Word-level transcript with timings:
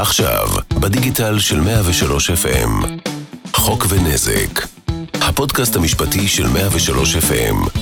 עכשיו, 0.00 0.46
בדיגיטל 0.80 1.38
של 1.38 1.60
103 1.60 2.30
FM. 2.30 2.86
חוק 3.52 3.86
ונזק. 3.88 4.66
הפודקאסט 5.14 5.76
המשפטי 5.76 6.28
של 6.28 6.46
103 6.46 7.16
FM. 7.16 7.80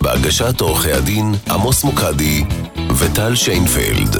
בהגשת 0.00 0.60
עורכי 0.60 0.92
הדין 0.92 1.34
עמוס 1.50 1.84
מוקדי 1.84 2.44
וטל 2.98 3.34
שיינפלד. 3.34 4.16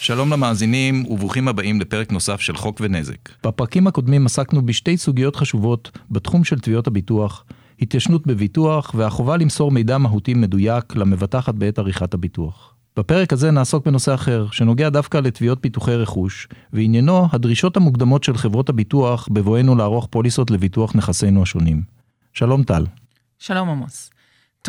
שלום 0.00 0.32
למאזינים 0.32 1.04
וברוכים 1.10 1.48
הבאים 1.48 1.80
לפרק 1.80 2.12
נוסף 2.12 2.40
של 2.40 2.56
חוק 2.56 2.80
ונזק. 2.80 3.46
בפרקים 3.46 3.86
הקודמים 3.86 4.26
עסקנו 4.26 4.66
בשתי 4.66 4.96
סוגיות 4.96 5.36
חשובות 5.36 5.98
בתחום 6.10 6.44
של 6.44 6.60
תביעות 6.60 6.86
הביטוח, 6.86 7.44
התיישנות 7.80 8.26
בביטוח 8.26 8.94
והחובה 8.94 9.36
למסור 9.36 9.70
מידע 9.70 9.98
מהותי 9.98 10.34
מדויק 10.34 10.96
למבטחת 10.96 11.54
בעת 11.54 11.78
עריכת 11.78 12.14
הביטוח. 12.14 12.74
בפרק 12.96 13.32
הזה 13.32 13.50
נעסוק 13.50 13.86
בנושא 13.86 14.14
אחר, 14.14 14.46
שנוגע 14.52 14.88
דווקא 14.88 15.18
לתביעות 15.18 15.60
ביטוחי 15.60 15.94
רכוש, 15.94 16.48
ועניינו 16.72 17.28
הדרישות 17.32 17.76
המוקדמות 17.76 18.24
של 18.24 18.36
חברות 18.36 18.68
הביטוח 18.68 19.28
בבואנו 19.32 19.76
לערוך 19.76 20.08
פוליסות 20.10 20.50
לביטוח 20.50 20.96
נכסינו 20.96 21.42
השונים. 21.42 21.82
שלום 22.32 22.62
טל. 22.62 22.86
שלום 23.38 23.68
עמוס. 23.68 24.10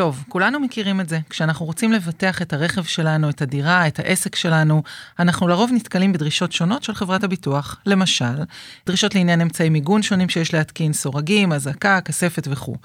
טוב, 0.02 0.24
כולנו 0.30 0.60
מכירים 0.60 1.02
את 1.02 1.10
זה. 1.10 1.20
כשאנחנו 1.30 1.66
רוצים 1.66 1.92
לבטח 1.92 2.42
את 2.42 2.54
הרכב 2.54 2.84
שלנו, 2.84 3.30
את 3.30 3.42
הדירה, 3.42 3.88
את 3.88 4.00
העסק 4.00 4.36
שלנו, 4.36 4.84
אנחנו 5.20 5.48
לרוב 5.48 5.72
נתקלים 5.74 6.14
בדרישות 6.14 6.52
שונות 6.52 6.84
של 6.84 6.94
חברת 6.94 7.24
הביטוח. 7.24 7.78
למשל, 7.86 8.44
דרישות 8.86 9.16
לעניין 9.16 9.42
אמצעי 9.42 9.70
מיגון 9.70 10.02
שונים 10.02 10.30
שיש 10.30 10.54
להתקין, 10.54 10.94
סורגים, 10.94 11.52
אזעקה, 11.52 12.02
כספת 12.02 12.48
וכו'. 12.52 12.76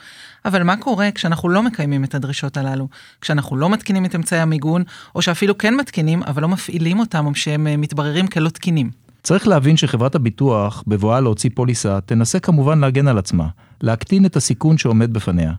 אבל 0.44 0.62
מה 0.62 0.76
קורה 0.76 1.10
כשאנחנו 1.10 1.48
לא 1.48 1.62
מקיימים 1.62 2.04
את 2.04 2.14
הדרישות 2.14 2.56
הללו? 2.56 2.88
כשאנחנו 3.20 3.56
לא 3.56 3.68
מתקינים 3.68 4.04
את 4.04 4.14
אמצעי 4.14 4.40
המיגון, 4.40 4.82
או 5.14 5.22
שאפילו 5.22 5.58
כן 5.58 5.74
מתקינים, 5.74 6.22
אבל 6.22 6.42
לא 6.42 6.48
מפעילים 6.48 6.98
אותם, 6.98 7.26
או 7.26 7.34
שהם 7.34 7.66
אה, 7.66 7.76
מתבררים 7.76 8.26
כלא 8.26 8.48
תקינים. 8.48 8.90
צריך 9.22 9.48
להבין 9.48 9.76
שחברת 9.76 10.14
הביטוח, 10.14 10.84
בבואה 10.86 11.20
להוציא 11.20 11.50
פוליסה, 11.54 12.00
תנסה 12.00 12.40
כמובן 12.40 12.78
להגן 12.78 13.08
על 13.08 13.18
עצמה, 13.18 13.46
להקטין 13.80 14.26
את 14.26 14.36
הסיכון 14.36 14.78
שעומד 14.78 15.12
בפניה. 15.12 15.52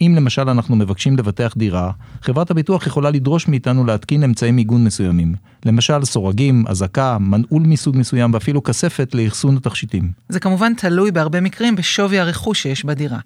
אם 0.00 0.14
למשל 0.16 0.48
אנחנו 0.48 0.76
מבקשים 0.76 1.16
לבטח 1.16 1.54
דירה, 1.56 1.90
חברת 2.22 2.50
הביטוח 2.50 2.86
יכולה 2.86 3.10
לדרוש 3.10 3.48
מאיתנו 3.48 3.84
להתקין 3.84 4.22
אמצעי 4.22 4.50
מיגון 4.50 4.84
מסוימים. 4.84 5.34
למשל 5.64 6.04
סורגים, 6.04 6.64
אזעקה, 6.68 7.18
מנעול 7.18 7.62
מסוג 7.62 7.96
מסוים 7.96 8.34
ואפילו 8.34 8.62
כספת 8.62 9.14
לאחסון 9.14 9.56
התכשיטים. 9.56 10.10
זה 10.28 10.40
כמובן 10.40 10.74
תלוי 10.74 11.10
בהרבה 11.10 11.40
מקרים 11.40 11.76
בשווי 11.76 12.18
הרכוש 12.18 12.62
שיש 12.62 12.84
בדירה. 12.84 13.18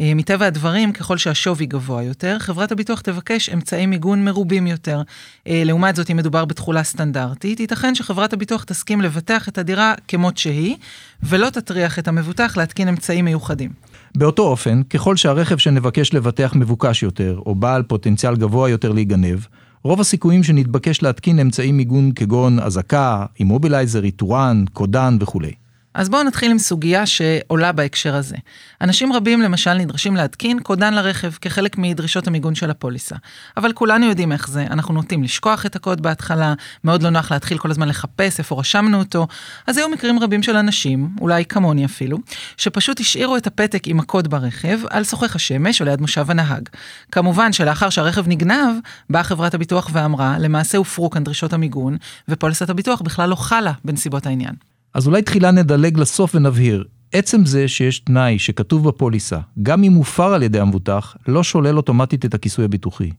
אה, 0.00 0.12
מטבע 0.14 0.46
הדברים, 0.46 0.92
ככל 0.92 1.18
שהשווי 1.18 1.66
גבוה 1.66 2.02
יותר, 2.02 2.38
חברת 2.38 2.72
הביטוח 2.72 3.00
תבקש 3.00 3.48
אמצעי 3.48 3.86
מיגון 3.86 4.24
מרובים 4.24 4.66
יותר. 4.66 5.02
אה, 5.46 5.62
לעומת 5.64 5.96
זאת, 5.96 6.10
אם 6.10 6.16
מדובר 6.16 6.44
בתכולה 6.44 6.82
סטנדרטית, 6.82 7.60
ייתכן 7.60 7.94
שחברת 7.94 8.32
הביטוח 8.32 8.64
תסכים 8.64 9.00
לבטח 9.00 9.48
את 9.48 9.58
הדירה 9.58 9.94
כמות 10.08 10.38
שהיא, 10.38 10.76
ולא 11.22 11.50
תטריח 11.50 11.98
את 11.98 12.08
המבוטח 12.08 12.56
להתקין 12.56 12.88
אמצעים 12.88 13.24
מיוחדים. 13.24 13.91
באותו 14.16 14.42
אופן, 14.42 14.82
ככל 14.82 15.16
שהרכב 15.16 15.56
שנבקש 15.56 16.14
לבטח 16.14 16.52
מבוקש 16.56 17.02
יותר, 17.02 17.40
או 17.46 17.54
בעל 17.54 17.82
פוטנציאל 17.82 18.36
גבוה 18.36 18.70
יותר 18.70 18.92
להיגנב, 18.92 19.38
רוב 19.84 20.00
הסיכויים 20.00 20.42
שנתבקש 20.42 21.02
להתקין 21.02 21.38
אמצעי 21.38 21.72
מיגון 21.72 22.12
כגון 22.12 22.58
אזעקה, 22.58 23.26
אימובילייזר, 23.40 24.04
איתורן, 24.04 24.64
קודן 24.72 25.16
וכולי. 25.20 25.61
אז 25.94 26.08
בואו 26.08 26.22
נתחיל 26.22 26.50
עם 26.50 26.58
סוגיה 26.58 27.06
שעולה 27.06 27.72
בהקשר 27.72 28.14
הזה. 28.14 28.36
אנשים 28.80 29.12
רבים 29.12 29.42
למשל 29.42 29.74
נדרשים 29.74 30.16
להתקין 30.16 30.60
קודן 30.60 30.94
לרכב 30.94 31.32
כחלק 31.40 31.78
מדרישות 31.78 32.26
המיגון 32.26 32.54
של 32.54 32.70
הפוליסה. 32.70 33.16
אבל 33.56 33.72
כולנו 33.72 34.06
יודעים 34.06 34.32
איך 34.32 34.48
זה, 34.48 34.62
אנחנו 34.62 34.94
נוטים 34.94 35.22
לשכוח 35.22 35.66
את 35.66 35.76
הקוד 35.76 36.00
בהתחלה, 36.00 36.54
מאוד 36.84 37.02
לא 37.02 37.10
נוח 37.10 37.32
להתחיל 37.32 37.58
כל 37.58 37.70
הזמן 37.70 37.88
לחפש 37.88 38.38
איפה 38.38 38.60
רשמנו 38.60 38.98
אותו. 38.98 39.26
אז 39.66 39.78
היו 39.78 39.88
מקרים 39.88 40.18
רבים 40.18 40.42
של 40.42 40.56
אנשים, 40.56 41.08
אולי 41.20 41.44
כמוני 41.44 41.84
אפילו, 41.84 42.18
שפשוט 42.56 43.00
השאירו 43.00 43.36
את 43.36 43.46
הפתק 43.46 43.82
עם 43.86 44.00
הקוד 44.00 44.28
ברכב 44.28 44.78
על 44.90 45.04
שוחך 45.04 45.36
השמש 45.36 45.80
או 45.80 45.86
ליד 45.86 46.00
מושב 46.00 46.30
הנהג. 46.30 46.68
כמובן 47.12 47.52
שלאחר 47.52 47.90
שהרכב 47.90 48.28
נגנב, 48.28 48.76
באה 49.10 49.22
חברת 49.22 49.54
הביטוח 49.54 49.90
ואמרה, 49.92 50.38
למעשה 50.38 50.78
הופרו 50.78 51.10
כאן 51.10 51.24
דרישות 51.24 51.52
המיגון, 51.52 51.96
ופוליסת 52.28 52.70
הביטוח 52.70 53.02
בכלל 53.02 53.28
לא 53.28 53.34
חלה 53.34 53.72
בנסיבות 53.84 54.26
העניין. 54.26 54.71
אז 54.94 55.06
אולי 55.06 55.22
תחילה 55.22 55.50
נדלג 55.50 55.98
לסוף 55.98 56.34
ונבהיר. 56.34 56.84
עצם 57.12 57.44
זה 57.44 57.68
שיש 57.68 57.98
תנאי 57.98 58.38
שכתוב 58.38 58.88
בפוליסה, 58.88 59.38
גם 59.62 59.84
אם 59.84 59.92
הופר 59.92 60.34
על 60.34 60.42
ידי 60.42 60.60
המבוטח, 60.60 61.16
לא 61.28 61.42
שולל 61.42 61.76
אוטומטית 61.76 62.24
את 62.24 62.34
הכיסוי 62.34 62.64
הביטוחי. 62.64 63.10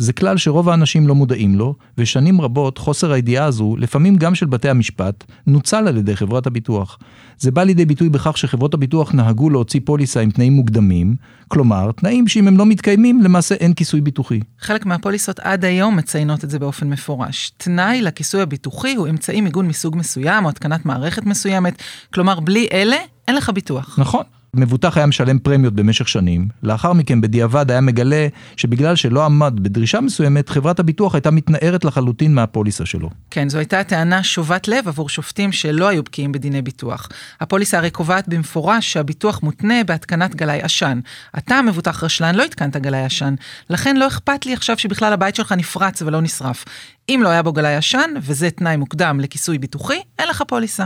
זה 0.00 0.12
כלל 0.12 0.36
שרוב 0.36 0.68
האנשים 0.68 1.08
לא 1.08 1.14
מודעים 1.14 1.56
לו, 1.56 1.74
ושנים 1.98 2.40
רבות 2.40 2.78
חוסר 2.78 3.12
הידיעה 3.12 3.44
הזו, 3.44 3.76
לפעמים 3.78 4.16
גם 4.16 4.34
של 4.34 4.46
בתי 4.46 4.68
המשפט, 4.68 5.24
נוצל 5.46 5.88
על 5.88 5.96
ידי 5.96 6.16
חברת 6.16 6.46
הביטוח. 6.46 6.98
זה 7.38 7.50
בא 7.50 7.62
לידי 7.62 7.84
ביטוי 7.84 8.08
בכך 8.08 8.38
שחברות 8.38 8.74
הביטוח 8.74 9.14
נהגו 9.14 9.50
להוציא 9.50 9.80
פוליסה 9.84 10.20
עם 10.20 10.30
תנאים 10.30 10.52
מוקדמים, 10.52 11.16
כלומר, 11.48 11.92
תנאים 11.92 12.28
שאם 12.28 12.48
הם 12.48 12.56
לא 12.56 12.66
מתקיימים, 12.66 13.22
למעשה 13.22 13.54
אין 13.54 13.74
כיסוי 13.74 14.00
ביטוחי. 14.00 14.40
חלק 14.60 14.86
מהפוליסות 14.86 15.40
עד 15.40 15.64
היום 15.64 15.96
מציינות 15.96 16.44
את 16.44 16.50
זה 16.50 16.58
באופן 16.58 16.88
מפורש. 16.88 17.52
תנאי 17.56 18.02
לכיסוי 18.02 18.42
הביטוחי 18.42 18.94
הוא 18.94 19.08
אמצעי 19.08 19.40
מיגון 19.40 19.68
מסוג 19.68 19.96
מסוים, 19.96 20.44
או 20.44 20.50
התקנת 20.50 20.86
מערכת 20.86 21.26
מסוימת, 21.26 21.82
כלומר, 22.14 22.40
בלי 22.40 22.68
אלה, 22.72 22.96
אין 23.28 23.36
לך 23.36 23.50
ביטוח. 23.50 23.98
נכון. 23.98 24.24
מבוטח 24.54 24.96
היה 24.96 25.06
משלם 25.06 25.38
פרמיות 25.38 25.74
במשך 25.74 26.08
שנים, 26.08 26.48
לאחר 26.62 26.92
מכן 26.92 27.20
בדיעבד 27.20 27.70
היה 27.70 27.80
מגלה 27.80 28.28
שבגלל 28.56 28.96
שלא 28.96 29.24
עמד 29.24 29.54
בדרישה 29.62 30.00
מסוימת, 30.00 30.48
חברת 30.48 30.80
הביטוח 30.80 31.14
הייתה 31.14 31.30
מתנערת 31.30 31.84
לחלוטין 31.84 32.34
מהפוליסה 32.34 32.86
שלו. 32.86 33.10
כן, 33.30 33.48
זו 33.48 33.58
הייתה 33.58 33.84
טענה 33.84 34.22
שובת 34.22 34.68
לב 34.68 34.88
עבור 34.88 35.08
שופטים 35.08 35.52
שלא 35.52 35.88
היו 35.88 36.02
בקיאים 36.02 36.32
בדיני 36.32 36.62
ביטוח. 36.62 37.08
הפוליסה 37.40 37.78
הרי 37.78 37.90
קובעת 37.90 38.28
במפורש 38.28 38.92
שהביטוח 38.92 39.42
מותנה 39.42 39.84
בהתקנת 39.86 40.34
גלאי 40.34 40.60
עשן. 40.62 41.00
אתה, 41.38 41.54
המבוטח 41.54 42.04
רשלן, 42.04 42.34
לא 42.34 42.42
התקנת 42.42 42.76
גלאי 42.76 43.04
עשן, 43.04 43.34
לכן 43.70 43.96
לא 43.96 44.06
אכפת 44.06 44.46
לי 44.46 44.52
עכשיו 44.52 44.78
שבכלל 44.78 45.12
הבית 45.12 45.34
שלך 45.34 45.52
נפרץ 45.52 46.02
ולא 46.02 46.20
נשרף. 46.20 46.64
אם 47.08 47.20
לא 47.24 47.28
היה 47.28 47.42
בו 47.42 47.52
גלאי 47.52 47.76
עשן, 47.76 48.10
וזה 48.22 48.50
תנאי 48.50 48.76
מוקדם 48.76 49.20
לכיסוי 49.20 49.58
ביטוחי, 49.58 50.00
אין 50.18 50.28
לך 50.28 50.42
פוליסה. 50.48 50.84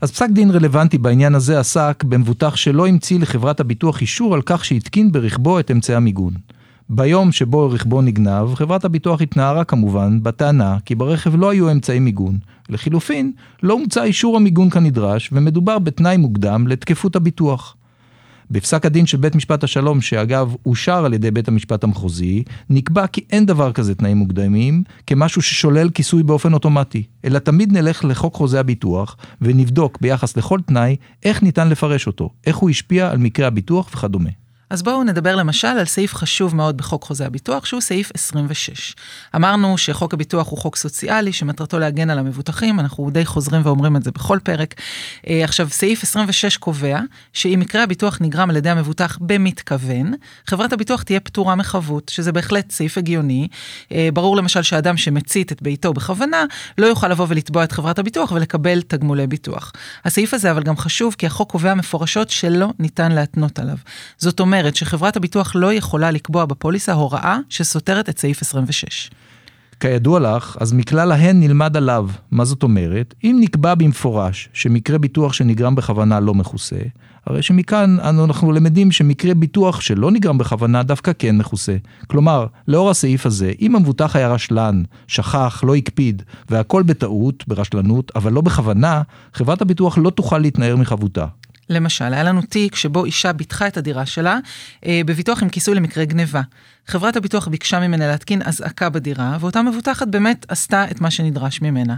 אז 0.00 0.10
פסק 0.10 0.30
דין 0.30 0.50
רלוונטי 0.50 0.98
בעניין 0.98 1.34
הזה 1.34 1.60
עסק 1.60 2.04
במבוטח 2.04 2.56
שלא 2.56 2.86
המציא 2.86 3.20
לחברת 3.20 3.60
הביטוח 3.60 4.00
אישור 4.00 4.34
על 4.34 4.42
כך 4.46 4.64
שהתקין 4.64 5.12
ברכבו 5.12 5.60
את 5.60 5.70
אמצעי 5.70 5.96
המיגון. 5.96 6.32
ביום 6.88 7.32
שבו 7.32 7.70
רכבו 7.70 8.02
נגנב, 8.02 8.54
חברת 8.54 8.84
הביטוח 8.84 9.20
התנערה 9.20 9.64
כמובן 9.64 10.22
בטענה 10.22 10.76
כי 10.84 10.94
ברכב 10.94 11.36
לא 11.36 11.50
היו 11.50 11.70
אמצעי 11.70 11.98
מיגון. 11.98 12.38
לחילופין, 12.68 13.32
לא 13.62 13.72
הומצא 13.74 14.02
אישור 14.02 14.36
המיגון 14.36 14.70
כנדרש, 14.70 15.30
ומדובר 15.32 15.78
בתנאי 15.78 16.16
מוקדם 16.16 16.66
לתקפות 16.66 17.16
הביטוח. 17.16 17.76
בפסק 18.50 18.86
הדין 18.86 19.06
של 19.06 19.16
בית 19.16 19.34
משפט 19.34 19.64
השלום, 19.64 20.00
שאגב 20.00 20.54
אושר 20.66 21.04
על 21.04 21.14
ידי 21.14 21.30
בית 21.30 21.48
המשפט 21.48 21.84
המחוזי, 21.84 22.42
נקבע 22.70 23.06
כי 23.06 23.24
אין 23.30 23.46
דבר 23.46 23.72
כזה 23.72 23.94
תנאים 23.94 24.16
מוקדמים, 24.16 24.82
כמשהו 25.06 25.42
ששולל 25.42 25.90
כיסוי 25.90 26.22
באופן 26.22 26.52
אוטומטי, 26.52 27.02
אלא 27.24 27.38
תמיד 27.38 27.72
נלך 27.72 28.04
לחוק 28.04 28.34
חוזה 28.34 28.60
הביטוח, 28.60 29.16
ונבדוק 29.40 29.98
ביחס 30.00 30.36
לכל 30.36 30.60
תנאי 30.66 30.96
איך 31.24 31.42
ניתן 31.42 31.68
לפרש 31.68 32.06
אותו, 32.06 32.30
איך 32.46 32.56
הוא 32.56 32.70
השפיע 32.70 33.10
על 33.10 33.18
מקרה 33.18 33.46
הביטוח 33.46 33.90
וכדומה. 33.94 34.30
אז 34.70 34.82
בואו 34.82 35.04
נדבר 35.04 35.36
למשל 35.36 35.68
על 35.68 35.84
סעיף 35.84 36.14
חשוב 36.14 36.56
מאוד 36.56 36.76
בחוק 36.76 37.04
חוזה 37.04 37.26
הביטוח, 37.26 37.64
שהוא 37.64 37.80
סעיף 37.80 38.10
26. 38.14 38.94
אמרנו 39.36 39.78
שחוק 39.78 40.14
הביטוח 40.14 40.48
הוא 40.48 40.58
חוק 40.58 40.76
סוציאלי, 40.76 41.32
שמטרתו 41.32 41.78
להגן 41.78 42.10
על 42.10 42.18
המבוטחים, 42.18 42.80
אנחנו 42.80 43.10
די 43.10 43.24
חוזרים 43.24 43.62
ואומרים 43.64 43.96
את 43.96 44.02
זה 44.02 44.10
בכל 44.10 44.38
פרק. 44.42 44.74
אה, 45.28 45.44
עכשיו, 45.44 45.68
סעיף 45.70 46.02
26 46.02 46.56
קובע 46.56 47.00
שאם 47.32 47.60
מקרה 47.60 47.82
הביטוח 47.82 48.18
נגרם 48.20 48.50
על 48.50 48.56
ידי 48.56 48.70
המבוטח 48.70 49.18
במתכוון, 49.20 50.14
חברת 50.46 50.72
הביטוח 50.72 51.02
תהיה 51.02 51.20
פטורה 51.20 51.54
מחבות, 51.54 52.08
שזה 52.08 52.32
בהחלט 52.32 52.70
סעיף 52.70 52.98
הגיוני. 52.98 53.48
אה, 53.92 54.08
ברור 54.12 54.36
למשל 54.36 54.62
שאדם 54.62 54.96
שמצית 54.96 55.52
את 55.52 55.62
ביתו 55.62 55.92
בכוונה, 55.92 56.44
לא 56.78 56.86
יוכל 56.86 57.08
לבוא 57.08 57.26
ולתבוע 57.28 57.64
את 57.64 57.72
חברת 57.72 57.98
הביטוח 57.98 58.32
ולקבל 58.32 58.82
תגמולי 58.82 59.26
ביטוח. 59.26 59.72
הסעיף 60.04 60.34
הזה 60.34 60.50
אבל 60.50 60.62
גם 60.62 60.76
חשוב, 60.76 61.14
כי 61.18 61.26
החוק 61.26 61.50
קובע 61.50 61.74
מפורשות 61.74 62.30
שלא 62.30 62.68
ניתן 62.78 63.12
להתנות 63.12 63.58
עליו. 63.58 63.76
זאת 64.18 64.40
אומרת, 64.40 64.55
אומרת 64.56 64.76
שחברת 64.76 65.16
הביטוח 65.16 65.52
לא 65.54 65.72
יכולה 65.72 66.10
לקבוע 66.10 66.44
בפוליסה 66.44 66.92
הוראה 66.92 67.38
שסותרת 67.48 68.08
את 68.08 68.18
סעיף 68.18 68.42
26. 68.42 69.10
כידוע 69.80 70.20
לך, 70.20 70.56
אז 70.60 70.72
מכלל 70.72 71.12
ההן 71.12 71.40
נלמד 71.40 71.76
עליו. 71.76 72.08
מה 72.30 72.44
זאת 72.44 72.62
אומרת? 72.62 73.14
אם 73.24 73.36
נקבע 73.40 73.74
במפורש 73.74 74.48
שמקרה 74.52 74.98
ביטוח 74.98 75.32
שנגרם 75.32 75.74
בכוונה 75.74 76.20
לא 76.20 76.34
מכוסה, 76.34 76.76
הרי 77.26 77.42
שמכאן 77.42 77.96
אנחנו 78.00 78.52
למדים 78.52 78.92
שמקרה 78.92 79.34
ביטוח 79.34 79.80
שלא 79.80 80.10
נגרם 80.10 80.38
בכוונה 80.38 80.82
דווקא 80.82 81.12
כן 81.18 81.36
מכוסה. 81.36 81.76
כלומר, 82.06 82.46
לאור 82.68 82.90
הסעיף 82.90 83.26
הזה, 83.26 83.52
אם 83.60 83.76
המבוטח 83.76 84.16
היה 84.16 84.28
רשלן, 84.28 84.82
שכח, 85.06 85.62
לא 85.66 85.74
הקפיד, 85.74 86.22
והכל 86.50 86.82
בטעות, 86.82 87.44
ברשלנות, 87.48 88.12
אבל 88.16 88.32
לא 88.32 88.40
בכוונה, 88.40 89.02
חברת 89.34 89.62
הביטוח 89.62 89.98
לא 89.98 90.10
תוכל 90.10 90.38
להתנער 90.38 90.76
מחבותה. 90.76 91.26
למשל, 91.70 92.14
היה 92.14 92.22
לנו 92.22 92.42
תיק 92.42 92.76
שבו 92.76 93.04
אישה 93.04 93.32
ביטחה 93.32 93.66
את 93.66 93.76
הדירה 93.76 94.06
שלה 94.06 94.38
אה, 94.86 95.00
בביטוח 95.06 95.42
עם 95.42 95.48
כיסוי 95.48 95.74
למקרה 95.74 96.04
גניבה. 96.04 96.42
חברת 96.86 97.16
הביטוח 97.16 97.48
ביקשה 97.48 97.80
ממנה 97.80 98.06
להתקין 98.06 98.42
אזעקה 98.42 98.88
בדירה, 98.88 99.36
ואותה 99.40 99.62
מבוטחת 99.62 100.08
באמת 100.08 100.46
עשתה 100.48 100.84
את 100.90 101.00
מה 101.00 101.10
שנדרש 101.10 101.62
ממנה. 101.62 101.94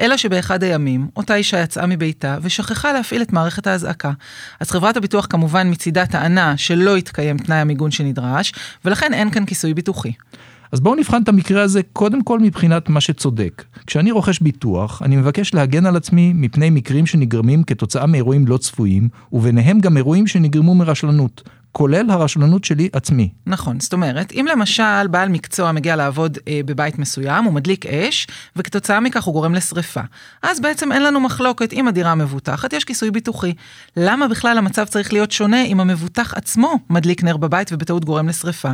אלא 0.00 0.16
שבאחד 0.16 0.62
הימים, 0.62 1.08
אותה 1.16 1.34
אישה 1.34 1.60
יצאה 1.60 1.86
מביתה 1.86 2.38
ושכחה 2.42 2.92
להפעיל 2.92 3.22
את 3.22 3.32
מערכת 3.32 3.66
האזעקה. 3.66 4.12
אז 4.60 4.70
חברת 4.70 4.96
הביטוח 4.96 5.26
כמובן 5.30 5.70
מצידה 5.70 6.06
טענה 6.06 6.56
שלא 6.56 6.96
התקיים 6.96 7.38
תנאי 7.38 7.58
המיגון 7.58 7.90
שנדרש, 7.90 8.52
ולכן 8.84 9.14
אין 9.14 9.30
כאן 9.30 9.46
כיסוי 9.46 9.74
ביטוחי. 9.74 10.12
אז 10.74 10.80
בואו 10.80 10.94
נבחן 10.94 11.22
את 11.22 11.28
המקרה 11.28 11.62
הזה 11.62 11.80
קודם 11.92 12.22
כל 12.22 12.38
מבחינת 12.40 12.88
מה 12.88 13.00
שצודק. 13.00 13.64
כשאני 13.86 14.10
רוכש 14.10 14.40
ביטוח, 14.40 15.02
אני 15.02 15.16
מבקש 15.16 15.54
להגן 15.54 15.86
על 15.86 15.96
עצמי 15.96 16.32
מפני 16.34 16.70
מקרים 16.70 17.06
שנגרמים 17.06 17.62
כתוצאה 17.62 18.06
מאירועים 18.06 18.46
לא 18.46 18.56
צפויים, 18.56 19.08
וביניהם 19.32 19.80
גם 19.80 19.96
אירועים 19.96 20.26
שנגרמו 20.26 20.74
מרשלנות. 20.74 21.42
כולל 21.76 22.10
הרשלנות 22.10 22.64
שלי 22.64 22.88
עצמי. 22.92 23.28
נכון, 23.46 23.80
זאת 23.80 23.92
אומרת, 23.92 24.32
אם 24.32 24.46
למשל 24.52 25.06
בעל 25.10 25.28
מקצוע 25.28 25.72
מגיע 25.72 25.96
לעבוד 25.96 26.38
אה, 26.48 26.60
בבית 26.64 26.98
מסוים, 26.98 27.44
הוא 27.44 27.52
מדליק 27.52 27.86
אש, 27.86 28.26
וכתוצאה 28.56 29.00
מכך 29.00 29.24
הוא 29.24 29.32
גורם 29.32 29.54
לשריפה. 29.54 30.00
אז 30.42 30.60
בעצם 30.60 30.92
אין 30.92 31.02
לנו 31.02 31.20
מחלוקת, 31.20 31.72
אם 31.72 31.88
הדירה 31.88 32.14
מבוטחת, 32.14 32.72
יש 32.72 32.84
כיסוי 32.84 33.10
ביטוחי. 33.10 33.54
למה 33.96 34.28
בכלל 34.28 34.58
המצב 34.58 34.84
צריך 34.84 35.12
להיות 35.12 35.32
שונה 35.32 35.62
אם 35.62 35.80
המבוטח 35.80 36.34
עצמו 36.34 36.78
מדליק 36.90 37.24
נר 37.24 37.36
בבית 37.36 37.72
ובטעות 37.72 38.04
גורם 38.04 38.28
לשריפה? 38.28 38.70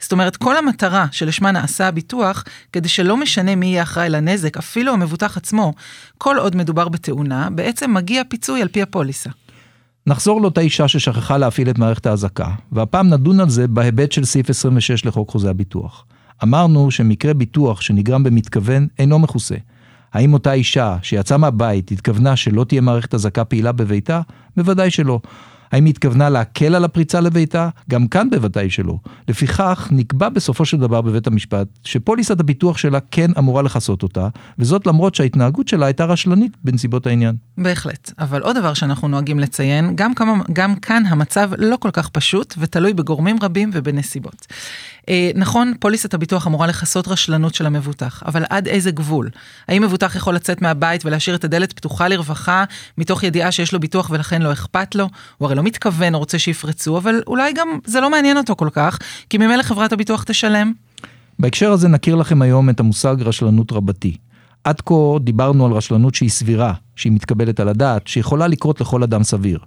זאת 0.00 0.12
אומרת, 0.12 0.36
כל 0.36 0.56
המטרה 0.56 1.06
שלשמה 1.12 1.50
נעשה 1.50 1.88
הביטוח, 1.88 2.44
כדי 2.72 2.88
שלא 2.88 3.16
משנה 3.16 3.54
מי 3.54 3.66
יהיה 3.66 3.82
אחראי 3.82 4.08
לנזק, 4.08 4.56
אפילו 4.56 4.92
המבוטח 4.92 5.36
עצמו, 5.36 5.72
כל 6.18 6.38
עוד 6.38 6.56
מדובר 6.56 6.88
בתאונה, 6.88 7.50
בעצם 7.50 7.94
מגיע 7.94 8.22
פיצוי 8.28 8.62
על 8.62 8.68
פי 8.68 8.82
הפוליסה. 8.82 9.30
נחזור 10.08 10.40
לאותה 10.40 10.60
אישה 10.60 10.88
ששכחה 10.88 11.38
להפעיל 11.38 11.70
את 11.70 11.78
מערכת 11.78 12.06
האזעקה, 12.06 12.48
והפעם 12.72 13.08
נדון 13.08 13.40
על 13.40 13.48
זה 13.48 13.68
בהיבט 13.68 14.12
של 14.12 14.24
סעיף 14.24 14.50
26 14.50 15.04
לחוק 15.04 15.30
חוזה 15.30 15.50
הביטוח. 15.50 16.04
אמרנו 16.42 16.90
שמקרה 16.90 17.34
ביטוח 17.34 17.80
שנגרם 17.80 18.22
במתכוון 18.22 18.86
אינו 18.98 19.18
מכוסה. 19.18 19.54
האם 20.12 20.32
אותה 20.32 20.52
אישה 20.52 20.96
שיצאה 21.02 21.38
מהבית 21.38 21.90
התכוונה 21.90 22.36
שלא 22.36 22.64
תהיה 22.64 22.80
מערכת 22.80 23.14
אזעקה 23.14 23.44
פעילה 23.44 23.72
בביתה? 23.72 24.20
בוודאי 24.56 24.90
שלא. 24.90 25.20
האם 25.72 25.84
היא 25.84 25.90
התכוונה 25.90 26.28
להקל 26.28 26.74
על 26.74 26.84
הפריצה 26.84 27.20
לביתה? 27.20 27.68
גם 27.90 28.08
כאן 28.08 28.30
בוודאי 28.30 28.70
שלא. 28.70 28.96
לפיכך, 29.28 29.88
נקבע 29.90 30.28
בסופו 30.28 30.64
של 30.64 30.76
דבר 30.76 31.00
בבית 31.00 31.26
המשפט, 31.26 31.66
שפוליסת 31.84 32.40
הביטוח 32.40 32.78
שלה 32.78 32.98
כן 33.10 33.30
אמורה 33.38 33.62
לכסות 33.62 34.02
אותה, 34.02 34.28
וזאת 34.58 34.86
למרות 34.86 35.14
שההתנהגות 35.14 35.68
שלה 35.68 35.86
הייתה 35.86 36.04
רשלנית 36.04 36.56
בנסיבות 36.64 37.06
העניין. 37.06 37.36
בהחלט. 37.58 38.12
אבל 38.18 38.42
עוד 38.42 38.56
דבר 38.56 38.74
שאנחנו 38.74 39.08
נוהגים 39.08 39.38
לציין, 39.38 39.96
גם, 39.96 40.14
כמה, 40.14 40.32
גם 40.52 40.76
כאן 40.76 41.02
המצב 41.06 41.50
לא 41.58 41.76
כל 41.76 41.90
כך 41.90 42.08
פשוט, 42.08 42.54
ותלוי 42.58 42.92
בגורמים 42.92 43.36
רבים 43.42 43.70
ובנסיבות. 43.72 44.46
אה, 45.08 45.30
נכון, 45.34 45.72
פוליסת 45.80 46.14
הביטוח 46.14 46.46
אמורה 46.46 46.66
לכסות 46.66 47.08
רשלנות 47.08 47.54
של 47.54 47.66
המבוטח, 47.66 48.22
אבל 48.26 48.44
עד 48.50 48.68
איזה 48.68 48.90
גבול? 48.90 49.30
האם 49.68 49.82
מבוטח 49.82 50.16
יכול 50.16 50.34
לצאת 50.34 50.62
מהבית 50.62 51.04
ולהשאיר 51.04 51.36
את 51.36 51.44
הדלת 51.44 51.72
פתוחה 51.72 52.08
לרווחה, 52.08 52.64
מתוך 52.98 53.22
ידיעה 53.22 53.52
שיש 53.52 53.72
לו 53.72 53.80
ביטוח 53.80 54.10
ולכן 54.10 54.42
לא 54.42 54.52
אכפת 54.52 54.94
לו? 54.94 55.08
הוא 55.38 55.46
הרי 55.46 55.54
לא 55.54 55.62
מתכוון 55.62 56.14
או 56.14 56.18
רוצה 56.18 56.38
שיפרצו, 56.38 56.98
אבל 56.98 57.22
אולי 57.26 57.52
גם 57.52 57.68
זה 57.84 58.00
לא 58.00 58.10
מעניין 58.10 58.36
אותו 58.36 58.56
כל 58.56 58.68
כך, 58.72 58.98
כי 59.30 59.38
ממילא 59.38 59.62
חברת 59.62 59.92
הביטוח 59.92 60.22
תשלם. 60.22 60.72
בהקשר 61.38 61.72
הזה 61.72 61.88
נכיר 61.88 62.14
לכם 62.14 62.42
היום 62.42 62.70
את 62.70 62.80
המושג 62.80 63.16
רשלנות 63.20 63.72
רבתי. 63.72 64.16
עד 64.64 64.80
כה 64.80 64.94
דיברנו 65.20 65.66
על 65.66 65.72
רשלנות 65.72 66.14
שהיא 66.14 66.30
סבירה, 66.30 66.72
שהיא 66.96 67.12
מתקבלת 67.12 67.60
על 67.60 67.68
הדעת, 67.68 68.06
שיכולה 68.06 68.46
לקרות 68.46 68.80
לכל 68.80 69.02
אדם 69.02 69.22
סביר. 69.22 69.58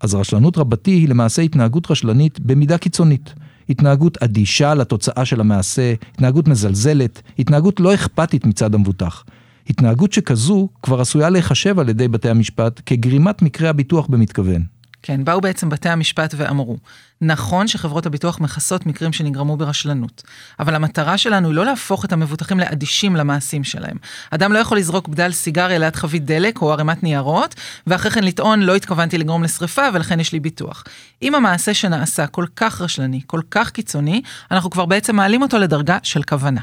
אז 0.00 0.14
רשלנות 0.14 0.58
רבתי 0.58 0.90
היא 0.90 1.08
למעשה 1.08 1.42
התנהגות 1.42 1.90
רשלנית 1.90 2.40
במידה 2.40 2.78
קיצונית. 2.78 3.34
התנהגות 3.70 4.22
אדישה 4.22 4.74
לתוצאה 4.74 5.24
של 5.24 5.40
המעשה, 5.40 5.94
התנהגות 6.14 6.48
מזלזלת, 6.48 7.22
התנהגות 7.38 7.80
לא 7.80 7.94
אכפתית 7.94 8.46
מצד 8.46 8.74
המבוטח. 8.74 9.24
התנהגות 9.70 10.12
שכזו 10.12 10.68
כבר 10.82 11.00
עשויה 11.00 11.30
להיחשב 11.30 11.78
על 11.78 11.88
ידי 11.88 12.08
בתי 12.08 12.28
המשפט 12.28 12.80
כגרימת 12.86 13.42
מקרה 13.42 13.70
הביטוח 13.70 14.06
במתכוון. 14.06 14.73
כן, 15.06 15.24
באו 15.24 15.40
בעצם 15.40 15.68
בתי 15.68 15.88
המשפט 15.88 16.34
ואמרו, 16.36 16.76
נכון 17.20 17.68
שחברות 17.68 18.06
הביטוח 18.06 18.40
מכסות 18.40 18.86
מקרים 18.86 19.12
שנגרמו 19.12 19.56
ברשלנות, 19.56 20.22
אבל 20.60 20.74
המטרה 20.74 21.18
שלנו 21.18 21.48
היא 21.48 21.56
לא 21.56 21.64
להפוך 21.64 22.04
את 22.04 22.12
המבוטחים 22.12 22.60
לאדישים 22.60 23.16
למעשים 23.16 23.64
שלהם. 23.64 23.96
אדם 24.30 24.52
לא 24.52 24.58
יכול 24.58 24.78
לזרוק 24.78 25.08
בדל 25.08 25.32
סיגריה 25.32 25.78
ליד 25.78 25.96
חבית 25.96 26.24
דלק 26.24 26.62
או 26.62 26.72
ערימת 26.72 27.02
ניירות, 27.02 27.54
ואחרי 27.86 28.10
כן 28.10 28.24
לטעון 28.24 28.62
לא 28.62 28.74
התכוונתי 28.74 29.18
לגרום 29.18 29.44
לשריפה 29.44 29.82
ולכן 29.94 30.20
יש 30.20 30.32
לי 30.32 30.40
ביטוח. 30.40 30.84
אם 31.22 31.34
המעשה 31.34 31.74
שנעשה 31.74 32.26
כל 32.26 32.46
כך 32.56 32.80
רשלני, 32.80 33.20
כל 33.26 33.40
כך 33.50 33.70
קיצוני, 33.70 34.22
אנחנו 34.50 34.70
כבר 34.70 34.86
בעצם 34.86 35.16
מעלים 35.16 35.42
אותו 35.42 35.58
לדרגה 35.58 35.98
של 36.02 36.22
כוונה. 36.22 36.60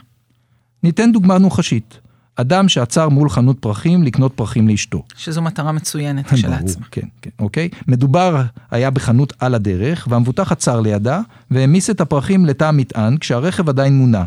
ניתן 0.83 1.11
דוגמה 1.11 1.37
נוחשית. 1.37 2.10
אדם 2.41 2.69
שעצר 2.69 3.09
מול 3.09 3.29
חנות 3.29 3.59
פרחים 3.59 4.03
לקנות 4.03 4.33
פרחים 4.35 4.67
לאשתו. 4.67 5.03
שזו 5.17 5.41
מטרה 5.41 5.71
מצוינת 5.71 6.27
כשלעצמה. 6.27 6.85
כן, 6.91 7.07
כן, 7.21 7.29
אוקיי. 7.39 7.69
מדובר 7.87 8.41
היה 8.71 8.89
בחנות 8.89 9.33
על 9.39 9.55
הדרך, 9.55 10.07
והמבוטח 10.09 10.51
עצר 10.51 10.79
לידה, 10.79 11.21
והעמיס 11.51 11.89
את 11.89 12.01
הפרחים 12.01 12.45
לתא 12.45 12.63
המטען 12.63 13.17
כשהרכב 13.17 13.69
עדיין 13.69 13.97
מונע. 13.97 14.23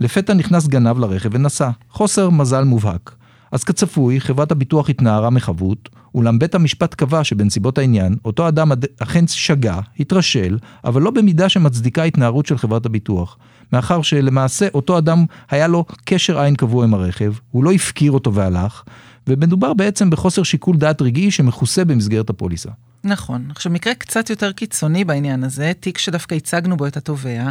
לפתע 0.00 0.34
נכנס 0.34 0.66
גנב 0.66 0.98
לרכב 0.98 1.30
ונסע. 1.32 1.70
חוסר 1.90 2.30
מזל 2.30 2.64
מובהק. 2.64 3.14
אז 3.52 3.64
כצפוי, 3.64 4.20
חברת 4.20 4.52
הביטוח 4.52 4.90
התנערה 4.90 5.30
מחבות, 5.30 5.88
אולם 6.14 6.38
בית 6.38 6.54
המשפט 6.54 6.94
קבע 6.94 7.24
שבנסיבות 7.24 7.78
העניין, 7.78 8.16
אותו 8.24 8.48
אדם 8.48 8.72
אכן 9.02 9.26
שגה, 9.26 9.80
התרשל, 10.00 10.58
אבל 10.84 11.02
לא 11.02 11.10
במידה 11.10 11.48
שמצדיקה 11.48 12.02
התנערות 12.02 12.46
של 12.46 12.58
חברת 12.58 12.86
הביטוח. 12.86 13.36
מאחר 13.72 14.02
שלמעשה 14.02 14.68
אותו 14.74 14.98
אדם 14.98 15.24
היה 15.50 15.66
לו 15.66 15.84
קשר 16.04 16.40
עין 16.40 16.54
קבוע 16.56 16.84
עם 16.84 16.94
הרכב, 16.94 17.32
הוא 17.50 17.64
לא 17.64 17.72
הפקיר 17.72 18.12
אותו 18.12 18.34
והלך, 18.34 18.82
ומדובר 19.26 19.74
בעצם 19.74 20.10
בחוסר 20.10 20.42
שיקול 20.42 20.76
דעת 20.76 21.02
רגעי 21.02 21.30
שמכוסה 21.30 21.84
במסגרת 21.84 22.30
הפוליסה. 22.30 22.70
נכון. 23.04 23.46
עכשיו, 23.50 23.72
מקרה 23.72 23.94
קצת 23.94 24.30
יותר 24.30 24.52
קיצוני 24.52 25.04
בעניין 25.04 25.44
הזה, 25.44 25.72
תיק 25.80 25.98
שדווקא 25.98 26.34
הצגנו 26.34 26.76
בו 26.76 26.86
את 26.86 26.96
התובע, 26.96 27.50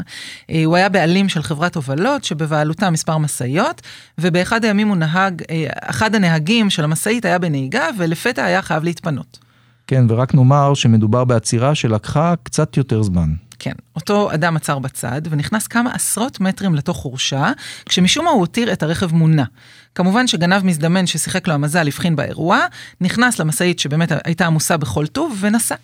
אה, 0.50 0.65
הוא 0.65 0.75
היה 0.75 0.89
בעלים 0.89 1.29
של 1.29 1.41
חברת 1.41 1.75
הובלות 1.75 2.23
שבבעלותה 2.23 2.89
מספר 2.89 3.18
משאיות, 3.18 3.81
ובאחד 4.18 4.65
הימים 4.65 4.88
הוא 4.88 4.97
נהג, 4.97 5.41
אה, 5.50 5.65
אחד 5.69 6.15
הנהגים 6.15 6.69
של 6.69 6.83
המשאית 6.83 7.25
היה 7.25 7.39
בנהיגה, 7.39 7.85
ולפתע 7.97 8.44
היה 8.44 8.62
חייב 8.62 8.83
להתפנות. 8.83 9.39
כן, 9.88 10.06
ורק 10.09 10.35
נאמר 10.35 10.73
שמדובר 10.73 11.23
בעצירה 11.23 11.75
שלקחה 11.75 12.33
קצת 12.44 12.78
יותר 12.78 13.04
זמן. 13.04 13.33
כן, 13.63 13.71
אותו 13.95 14.33
אדם 14.33 14.56
עצר 14.56 14.80
בצד 14.80 15.21
ונכנס 15.30 15.68
כמה 15.68 15.94
עשרות 15.94 16.39
מטרים 16.39 16.75
לתוך 16.75 16.97
חורשה, 16.97 17.51
כשמשום 17.85 18.25
מה 18.25 18.31
הוא 18.31 18.39
הותיר 18.39 18.73
את 18.73 18.83
הרכב 18.83 19.15
מונע. 19.15 19.44
כמובן 19.95 20.27
שגנב 20.27 20.65
מזדמן 20.65 21.07
ששיחק 21.07 21.47
לו 21.47 21.53
המזל 21.53 21.87
הבחין 21.87 22.15
באירוע, 22.15 22.59
נכנס 23.01 23.39
למשאית 23.39 23.80
שבאמת 23.80 24.11
הייתה 24.25 24.45
עמוסה 24.45 24.77
בכל 24.77 25.07
טוב 25.07 25.37
ונסע. 25.39 25.75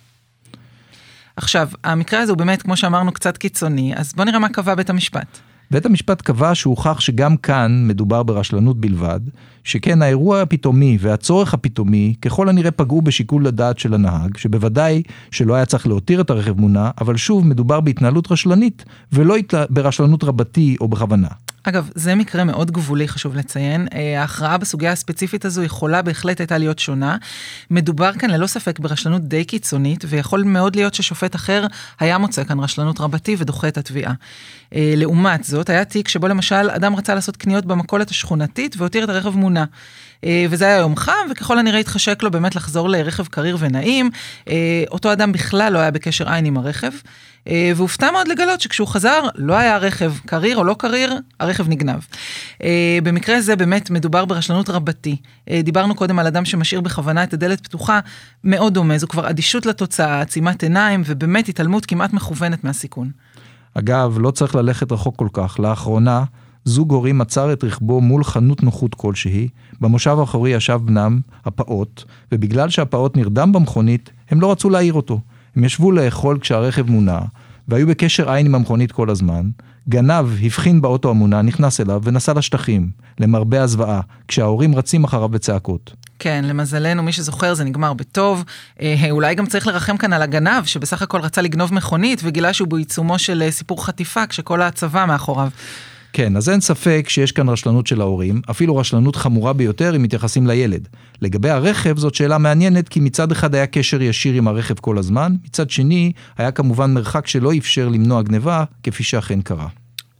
עכשיו, 1.36 1.68
המקרה 1.84 2.20
הזה 2.20 2.32
הוא 2.32 2.38
באמת, 2.38 2.62
כמו 2.62 2.76
שאמרנו, 2.76 3.12
קצת 3.12 3.36
קיצוני, 3.36 3.92
אז 3.96 4.12
בוא 4.12 4.24
נראה 4.24 4.38
מה 4.38 4.48
קבע 4.48 4.74
בית 4.74 4.90
המשפט. 4.90 5.38
בית 5.70 5.86
המשפט 5.86 6.22
קבע 6.22 6.54
שהוכח 6.54 7.00
שגם 7.00 7.36
כאן 7.36 7.84
מדובר 7.88 8.22
ברשלנות 8.22 8.80
בלבד, 8.80 9.20
שכן 9.64 10.02
האירוע 10.02 10.40
הפתאומי 10.40 10.98
והצורך 11.00 11.54
הפתאומי 11.54 12.14
ככל 12.22 12.48
הנראה 12.48 12.70
פגעו 12.70 13.02
בשיקול 13.02 13.46
הדעת 13.46 13.78
של 13.78 13.94
הנהג, 13.94 14.36
שבוודאי 14.36 15.02
שלא 15.30 15.54
היה 15.54 15.66
צריך 15.66 15.86
להותיר 15.86 16.20
את 16.20 16.30
הרכב 16.30 16.60
מונע, 16.60 16.90
אבל 17.00 17.16
שוב 17.16 17.46
מדובר 17.46 17.80
בהתנהלות 17.80 18.32
רשלנית 18.32 18.84
ולא 19.12 19.36
ברשלנות 19.70 20.24
רבתי 20.24 20.76
או 20.80 20.88
בכוונה. 20.88 21.28
אגב, 21.64 21.90
זה 21.94 22.14
מקרה 22.14 22.44
מאוד 22.44 22.70
גבולי, 22.70 23.08
חשוב 23.08 23.36
לציין. 23.36 23.88
אה, 23.94 24.20
ההכרעה 24.20 24.58
בסוגיה 24.58 24.92
הספציפית 24.92 25.44
הזו 25.44 25.62
יכולה 25.62 26.02
בהחלט 26.02 26.40
הייתה 26.40 26.58
להיות 26.58 26.78
שונה. 26.78 27.16
מדובר 27.70 28.12
כאן 28.12 28.30
ללא 28.30 28.46
ספק 28.46 28.78
ברשלנות 28.78 29.22
די 29.22 29.44
קיצונית, 29.44 30.04
ויכול 30.08 30.42
מאוד 30.42 30.76
להיות 30.76 30.94
ששופט 30.94 31.34
אחר 31.34 31.66
היה 32.00 32.18
מוצא 32.18 32.44
כאן 32.44 32.60
רשלנות 32.60 33.00
רבתי 33.00 33.36
ודוחה 33.38 33.68
את 33.68 33.78
התביעה. 33.78 34.12
אה, 34.74 34.94
לעומת 34.96 35.44
זאת, 35.44 35.70
היה 35.70 35.84
תיק 35.84 36.08
שבו 36.08 36.28
למשל 36.28 36.70
אדם 36.70 36.96
רצה 36.96 37.14
לעשות 37.14 37.36
קניות 37.36 37.66
במכולת 37.66 38.10
השכונתית 38.10 38.74
והותיר 38.78 39.04
את 39.04 39.08
הרכב 39.08 39.36
מונע. 39.36 39.64
אה, 40.24 40.46
וזה 40.50 40.64
היה 40.64 40.76
יום 40.76 40.96
חם, 40.96 41.12
וככל 41.30 41.58
הנראה 41.58 41.80
התחשק 41.80 42.22
לו 42.22 42.30
באמת 42.30 42.56
לחזור 42.56 42.88
לרכב 42.88 43.26
קריר 43.26 43.56
ונעים. 43.60 44.10
אותו 44.90 45.12
אדם 45.12 45.32
בכלל 45.32 45.72
לא 45.72 45.78
היה 45.78 45.90
בקשר 45.90 46.32
עין 46.32 46.44
עם 46.44 46.56
הרכב. 46.56 46.90
אה, 47.48 47.72
והופתע 47.76 48.10
מאוד 48.10 48.28
לגלות 48.28 48.60
שכשהוא 48.60 48.88
חזר, 48.88 49.20
לא 49.34 49.54
היה 49.54 49.78
רכב 49.78 50.12
קריר 50.26 50.56
או 50.56 50.64
לא 50.64 50.74
קריר, 50.78 51.14
הרכב 51.40 51.68
נגנב. 51.68 52.00
אה, 52.62 52.98
במקרה 53.02 53.40
זה 53.40 53.56
באמת 53.56 53.90
מדובר 53.90 54.24
ברשלנות 54.24 54.70
רבתי. 54.70 55.16
אה, 55.50 55.60
דיברנו 55.62 55.94
קודם 55.94 56.18
על 56.18 56.26
אדם 56.26 56.44
שמשאיר 56.44 56.80
בכוונה 56.80 57.24
את 57.24 57.34
הדלת 57.34 57.60
פתוחה, 57.60 58.00
מאוד 58.44 58.74
דומה, 58.74 58.98
זו 58.98 59.08
כבר 59.08 59.30
אדישות 59.30 59.66
לתוצאה, 59.66 60.20
עצימת 60.20 60.62
עיניים, 60.62 61.02
ובאמת 61.06 61.48
התעלמות 61.48 61.86
כמעט 61.86 62.12
מכוונת 62.12 62.64
מהסיכון. 62.64 63.10
אגב, 63.74 64.18
לא 64.20 64.30
צריך 64.30 64.54
ללכת 64.54 64.92
רחוק 64.92 65.16
כל 65.16 65.28
כך. 65.32 65.60
לאחרונה, 65.60 66.24
זוג 66.64 66.92
הורים 66.92 67.20
עצר 67.20 67.52
את 67.52 67.64
רכבו 67.64 68.00
מול 68.00 68.24
חנות 68.24 68.62
נוחות 68.62 68.94
כלשהי, 68.94 69.48
במושב 69.80 70.16
האחורי 70.18 70.50
ישב 70.50 70.80
בנם, 70.84 71.20
הפעוט, 71.44 72.04
ובגלל 72.32 72.68
שהפעוט 72.68 73.16
נרדם 73.16 73.52
במכונית, 73.52 74.10
הם 74.30 74.40
לא 74.40 74.52
רצו 74.52 74.70
להעיר 74.70 74.92
אותו. 74.92 75.20
הם 75.58 75.64
ישבו 75.64 75.92
לאכול 75.92 76.38
כשהרכב 76.40 76.90
מונע, 76.90 77.18
והיו 77.68 77.86
בקשר 77.86 78.30
עין 78.30 78.46
עם 78.46 78.54
המכונית 78.54 78.92
כל 78.92 79.10
הזמן. 79.10 79.48
גנב 79.88 80.26
הבחין 80.42 80.80
באוטו 80.80 81.10
המונע, 81.10 81.42
נכנס 81.42 81.80
אליו 81.80 82.00
ונסע 82.04 82.32
לשטחים, 82.34 82.90
למרבה 83.20 83.62
הזוועה, 83.62 84.00
כשההורים 84.28 84.74
רצים 84.74 85.04
אחריו 85.04 85.28
בצעקות. 85.28 85.94
כן, 86.18 86.44
למזלנו, 86.44 87.02
מי 87.02 87.12
שזוכר, 87.12 87.54
זה 87.54 87.64
נגמר 87.64 87.92
בטוב. 87.92 88.44
אה, 88.80 89.10
אולי 89.10 89.34
גם 89.34 89.46
צריך 89.46 89.66
לרחם 89.66 89.96
כאן 89.96 90.12
על 90.12 90.22
הגנב, 90.22 90.64
שבסך 90.64 91.02
הכל 91.02 91.20
רצה 91.20 91.42
לגנוב 91.42 91.74
מכונית, 91.74 92.20
וגילה 92.24 92.52
שהוא 92.52 92.68
בעיצומו 92.68 93.18
של 93.18 93.42
אה, 93.42 93.50
סיפור 93.50 93.86
חטיפה, 93.86 94.26
כשכל 94.26 94.62
הצבא 94.62 95.04
מאחוריו. 95.08 95.48
כן, 96.12 96.36
אז 96.36 96.48
אין 96.48 96.60
ספק 96.60 97.06
שיש 97.08 97.32
כאן 97.32 97.48
רשלנות 97.48 97.86
של 97.86 98.00
ההורים, 98.00 98.40
אפילו 98.50 98.76
רשלנות 98.76 99.16
חמורה 99.16 99.52
ביותר 99.52 99.96
אם 99.96 100.02
מתייחסים 100.02 100.46
לילד. 100.46 100.88
לגבי 101.22 101.50
הרכב 101.50 101.98
זאת 101.98 102.14
שאלה 102.14 102.38
מעניינת, 102.38 102.88
כי 102.88 103.00
מצד 103.00 103.32
אחד 103.32 103.54
היה 103.54 103.66
קשר 103.66 104.02
ישיר 104.02 104.34
עם 104.34 104.48
הרכב 104.48 104.74
כל 104.78 104.98
הזמן, 104.98 105.34
מצד 105.44 105.70
שני, 105.70 106.12
היה 106.38 106.50
כמובן 106.50 106.94
מרחק 106.94 107.26
שלא 107.26 107.52
אפשר 107.58 107.88
למנוע 107.88 108.22
גניבה, 108.22 108.64
כפי 108.82 109.02
שאכן 109.02 109.40
קרה. 109.40 109.68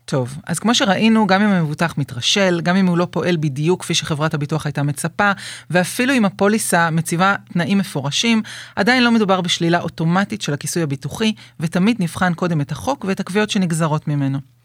טוב, 0.04 0.38
אז 0.46 0.58
כמו 0.58 0.74
שראינו, 0.74 1.26
גם 1.26 1.42
אם 1.42 1.48
המבוטח 1.48 1.94
מתרשל, 1.98 2.60
גם 2.62 2.76
אם 2.76 2.86
הוא 2.86 2.98
לא 2.98 3.06
פועל 3.10 3.36
בדיוק 3.36 3.82
כפי 3.82 3.94
שחברת 3.94 4.34
הביטוח 4.34 4.66
הייתה 4.66 4.82
מצפה, 4.82 5.32
ואפילו 5.70 6.14
אם 6.14 6.24
הפוליסה 6.24 6.90
מציבה 6.90 7.34
תנאים 7.52 7.78
מפורשים, 7.78 8.42
עדיין 8.76 9.04
לא 9.04 9.10
מדובר 9.10 9.40
בשלילה 9.40 9.80
אוטומטית 9.80 10.42
של 10.42 10.52
הכיסוי 10.52 10.82
הביטוחי, 10.82 11.32
ותמיד 11.60 11.96
נבחן 12.00 12.34
קודם 12.34 12.60
את 12.60 12.72
החוק 12.72 13.04
ואת 13.04 13.20
הקביעות 13.20 13.50
שנגזרות 13.50 14.08
ממנו. 14.08 14.57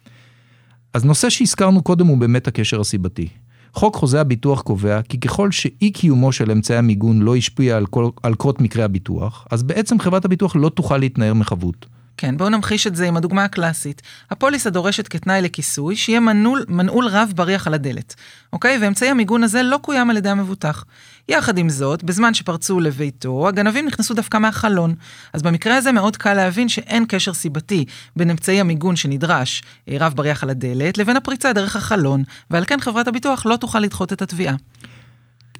אז 0.93 1.05
נושא 1.05 1.29
שהזכרנו 1.29 1.83
קודם 1.83 2.07
הוא 2.07 2.17
באמת 2.17 2.47
הקשר 2.47 2.79
הסיבתי. 2.79 3.27
חוק 3.73 3.95
חוזה 3.95 4.21
הביטוח 4.21 4.61
קובע 4.61 5.01
כי 5.01 5.19
ככל 5.19 5.51
שאי 5.51 5.91
קיומו 5.91 6.31
של 6.31 6.51
אמצעי 6.51 6.77
המיגון 6.77 7.21
לא 7.21 7.35
השפיע 7.35 7.77
על, 7.77 7.85
כל, 7.85 8.09
על 8.23 8.35
קרות 8.35 8.61
מקרה 8.61 8.85
הביטוח, 8.85 9.47
אז 9.51 9.63
בעצם 9.63 9.99
חברת 9.99 10.25
הביטוח 10.25 10.55
לא 10.55 10.69
תוכל 10.69 10.97
להתנער 10.97 11.33
מחבות. 11.33 11.85
כן, 12.17 12.37
בואו 12.37 12.49
נמחיש 12.49 12.87
את 12.87 12.95
זה 12.95 13.07
עם 13.07 13.17
הדוגמה 13.17 13.43
הקלאסית. 13.43 14.01
הפוליסה 14.31 14.69
דורשת 14.69 15.07
כתנאי 15.07 15.41
לכיסוי 15.41 15.95
שיהיה 15.95 16.19
מנעול, 16.19 16.65
מנעול 16.67 17.07
רב 17.07 17.31
בריח 17.35 17.67
על 17.67 17.73
הדלת, 17.73 18.15
אוקיי? 18.53 18.77
ואמצעי 18.81 19.09
המיגון 19.09 19.43
הזה 19.43 19.63
לא 19.63 19.77
קוים 19.81 20.09
על 20.09 20.17
ידי 20.17 20.29
המבוטח. 20.29 20.85
יחד 21.29 21.57
עם 21.57 21.69
זאת, 21.69 22.03
בזמן 22.03 22.33
שפרצו 22.33 22.79
לביתו, 22.79 23.47
הגנבים 23.47 23.85
נכנסו 23.85 24.13
דווקא 24.13 24.37
מהחלון. 24.37 24.95
אז 25.33 25.41
במקרה 25.41 25.77
הזה 25.77 25.91
מאוד 25.91 26.17
קל 26.17 26.33
להבין 26.33 26.69
שאין 26.69 27.05
קשר 27.07 27.33
סיבתי 27.33 27.85
בין 28.15 28.29
אמצעי 28.29 28.59
המיגון 28.59 28.95
שנדרש, 28.95 29.63
אה, 29.89 29.97
רב 29.99 30.13
בריח 30.13 30.43
על 30.43 30.49
הדלת, 30.49 30.97
לבין 30.97 31.17
הפריצה 31.17 31.53
דרך 31.53 31.75
החלון, 31.75 32.23
ועל 32.49 32.65
כן 32.65 32.79
חברת 32.79 33.07
הביטוח 33.07 33.45
לא 33.45 33.55
תוכל 33.55 33.79
לדחות 33.79 34.13
את 34.13 34.21
התביעה. 34.21 34.55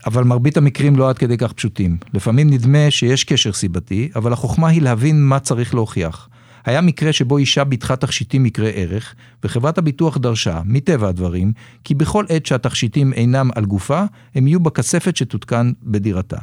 אבל 0.05 0.23
מרבית 0.23 0.57
המקרים 0.57 0.95
לא 0.95 1.09
עד 1.09 1.17
כדי 1.17 1.37
כך 1.37 1.53
פשוטים. 1.53 1.97
לפעמים 2.13 2.49
נדמה 2.49 2.91
שיש 2.91 3.23
קשר 3.23 3.53
סיבתי, 3.53 4.09
אבל 4.15 4.33
החוכמה 4.33 4.67
היא 4.67 4.81
להבין 4.81 5.23
מה 5.23 5.39
צריך 5.39 5.73
להוכיח. 5.73 6.29
היה 6.65 6.81
מקרה 6.81 7.13
שבו 7.13 7.37
אישה 7.37 7.63
ביטחה 7.63 7.95
תכשיטים 7.95 8.43
מקרה 8.43 8.69
ערך, 8.69 9.15
וחברת 9.43 9.77
הביטוח 9.77 10.17
דרשה, 10.17 10.61
מטבע 10.65 11.07
הדברים, 11.07 11.51
כי 11.83 11.95
בכל 11.95 12.25
עת 12.29 12.45
שהתכשיטים 12.45 13.13
אינם 13.13 13.49
על 13.55 13.65
גופה, 13.65 14.03
הם 14.35 14.47
יהיו 14.47 14.59
בכספת 14.59 15.15
שתותקן 15.15 15.71
בדירתה. 15.83 16.37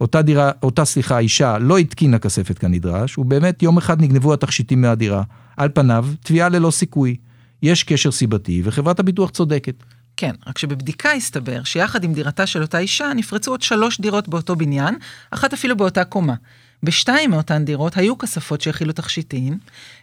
אותה 0.00 0.22
דירה, 0.22 0.50
אותה 0.62 0.84
סליחה, 0.84 1.18
אישה 1.18 1.58
לא 1.58 1.78
התקינה 1.78 2.18
כספת 2.18 2.58
כנדרש, 2.58 3.18
ובאמת 3.18 3.62
יום 3.62 3.78
אחד 3.78 4.02
נגנבו 4.02 4.32
התכשיטים 4.34 4.80
מהדירה. 4.80 5.22
על 5.56 5.68
פניו, 5.74 6.06
תביעה 6.24 6.48
ללא 6.48 6.70
סיכוי. 6.70 7.16
יש 7.62 7.82
קשר 7.82 8.10
סיבתי, 8.10 8.62
וחברת 8.64 9.00
הביטוח 9.00 9.30
צודקת. 9.30 9.82
כן, 10.16 10.34
רק 10.46 10.58
שבבדיקה 10.58 11.12
הסתבר 11.12 11.64
שיחד 11.64 12.04
עם 12.04 12.12
דירתה 12.12 12.46
של 12.46 12.62
אותה 12.62 12.78
אישה 12.78 13.12
נפרצו 13.16 13.50
עוד 13.50 13.62
שלוש 13.62 14.00
דירות 14.00 14.28
באותו 14.28 14.56
בניין, 14.56 14.94
אחת 15.30 15.52
אפילו 15.52 15.76
באותה 15.76 16.04
קומה. 16.04 16.34
בשתיים 16.82 17.30
מאותן 17.30 17.64
דירות 17.64 17.96
היו 17.96 18.18
כספות 18.18 18.60
שהכילו 18.60 18.92
תכשיטים, 18.92 19.58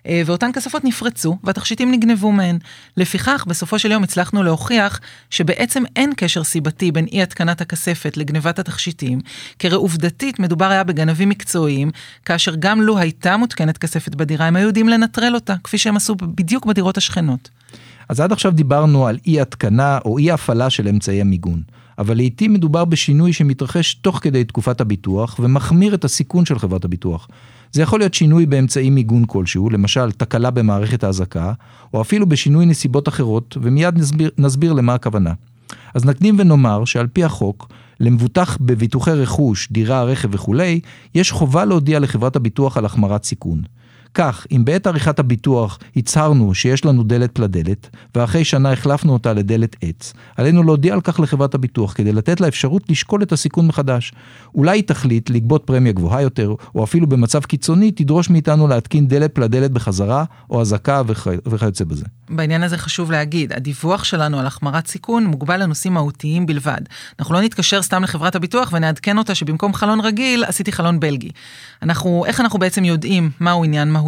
אה, 0.07 0.21
ואותן 0.25 0.51
כספות 0.53 0.83
נפרצו 0.83 1.37
והתכשיטים 1.43 1.91
נגנבו 1.91 2.31
מהן. 2.31 2.57
לפיכך, 2.97 3.45
בסופו 3.47 3.79
של 3.79 3.91
יום 3.91 4.03
הצלחנו 4.03 4.43
להוכיח 4.43 4.99
שבעצם 5.29 5.83
אין 5.95 6.13
קשר 6.17 6.43
סיבתי 6.43 6.91
בין 6.91 7.05
אי 7.05 7.23
התקנת 7.23 7.61
הכספת 7.61 8.17
לגנבת 8.17 8.59
התכשיטים, 8.59 9.21
כי 9.59 9.67
הרי 9.67 9.75
עובדתית 9.75 10.39
מדובר 10.39 10.65
היה 10.65 10.83
בגנבים 10.83 11.29
מקצועיים, 11.29 11.91
כאשר 12.25 12.55
גם 12.59 12.81
לו 12.81 12.97
הייתה 12.97 13.37
מותקנת 13.37 13.77
כספת 13.77 14.15
בדירה, 14.15 14.45
הם 14.45 14.55
היו 14.55 14.67
יודעים 14.67 14.89
לנטרל 14.89 15.35
אותה, 15.35 15.55
כפי 15.63 15.77
שהם 15.77 15.95
עשו 15.95 16.15
בדיוק 16.15 16.65
בדירות 16.65 16.97
השכנות. 16.97 17.49
אז 18.09 18.19
עד 18.19 18.31
עכשיו 18.31 18.51
דיברנו 18.51 19.07
על 19.07 19.17
אי 19.27 19.41
התקנה 19.41 19.99
או 20.05 20.17
אי 20.17 20.31
הפעלה 20.31 20.69
של 20.69 20.87
אמצעי 20.87 21.21
המיגון. 21.21 21.61
אבל 21.97 22.17
לעיתים 22.17 22.53
מדובר 22.53 22.85
בשינוי 22.85 23.33
שמתרחש 23.33 23.93
תוך 23.93 24.19
כדי 24.21 24.43
תקופת 24.43 24.81
הביטוח 24.81 25.39
ומחמיר 25.39 25.93
את 25.93 26.05
הסיכון 26.05 26.45
של 26.45 26.59
חברת 26.59 26.85
הביטוח. 26.85 27.27
זה 27.71 27.81
יכול 27.81 28.00
להיות 28.00 28.13
שינוי 28.13 28.45
באמצעי 28.45 28.89
מיגון 28.89 29.23
כלשהו, 29.27 29.69
למשל 29.69 30.12
תקלה 30.12 30.51
במערכת 30.51 31.03
האזעקה, 31.03 31.53
או 31.93 32.01
אפילו 32.01 32.25
בשינוי 32.25 32.65
נסיבות 32.65 33.07
אחרות, 33.07 33.57
ומיד 33.62 33.97
נסביר, 33.97 34.29
נסביר 34.38 34.73
למה 34.73 34.93
הכוונה. 34.93 35.33
אז 35.93 36.05
נקדים 36.05 36.35
ונאמר 36.39 36.85
שעל 36.85 37.07
פי 37.07 37.23
החוק, 37.23 37.67
למבוטח 38.00 38.57
בביטוחי 38.62 39.12
רכוש, 39.12 39.67
דירה, 39.71 40.03
רכב 40.03 40.29
וכולי, 40.31 40.79
יש 41.15 41.31
חובה 41.31 41.65
להודיע 41.65 42.00
לחברת 42.00 42.35
הביטוח 42.35 42.77
על 42.77 42.85
החמרת 42.85 43.23
סיכון. 43.23 43.62
כך, 44.13 44.48
אם 44.51 44.65
בעת 44.65 44.88
עריכת 44.88 45.20
הביטוח 45.20 45.79
הצהרנו 45.96 46.53
שיש 46.53 46.86
לנו 46.86 47.03
דלת 47.03 47.32
פלדלת, 47.32 47.89
ואחרי 48.15 48.46
שנה 48.46 48.72
החלפנו 48.72 49.13
אותה 49.13 49.34
לדלת 49.34 49.75
עץ, 49.82 50.13
עלינו 50.38 50.63
להודיע 50.63 50.93
על 50.93 51.01
כך 51.01 51.20
לחברת 51.20 51.55
הביטוח 51.55 51.93
כדי 51.93 52.13
לתת 52.13 52.41
לה 52.41 52.48
אפשרות 52.48 52.89
לשקול 52.89 53.24
את 53.24 53.32
הסיכון 53.32 53.67
מחדש. 53.67 54.13
אולי 54.55 54.77
היא 54.77 54.84
תחליט 54.84 55.29
לגבות 55.29 55.63
פרמיה 55.65 55.91
גבוהה 55.91 56.22
יותר, 56.22 56.55
או 56.75 56.84
אפילו 56.84 57.08
במצב 57.08 57.43
קיצוני 57.43 57.91
תדרוש 57.91 58.29
מאיתנו 58.29 58.67
להתקין 58.67 59.08
דלת 59.08 59.36
פלדלת 59.36 59.72
בחזרה, 59.72 60.24
או 60.50 60.62
אזעקה 60.62 61.01
וכיוצא 61.46 61.84
בזה. 61.84 62.05
בעניין 62.29 62.63
הזה 62.63 62.77
חשוב 62.77 63.12
להגיד, 63.12 63.53
הדיווח 63.53 64.03
שלנו 64.03 64.39
על 64.39 64.46
החמרת 64.46 64.88
סיכון 64.88 65.25
מוגבל 65.25 65.63
לנושאים 65.63 65.93
מהותיים 65.93 66.46
בלבד. 66.46 66.82
אנחנו 67.20 67.34
לא 67.34 67.41
נתקשר 67.41 67.82
סתם 67.82 68.03
לחברת 68.03 68.36
הביטוח 68.36 68.70
ונעדכן 68.74 69.17
אותה 69.17 69.36
שבמקום 69.36 69.74
חלון 69.74 70.01
רגיל 70.01 70.43
עשיתי 70.43 70.72
חלון 70.72 71.00
בלגי. 71.00 71.29
אנחנו, 71.82 72.25
איך 72.25 72.41
אנחנו 72.41 72.60
בעצם 72.60 72.86
יודעים 72.86 73.29
מהו 73.39 73.63
עניין 73.63 73.91
מהותי? 73.91 74.02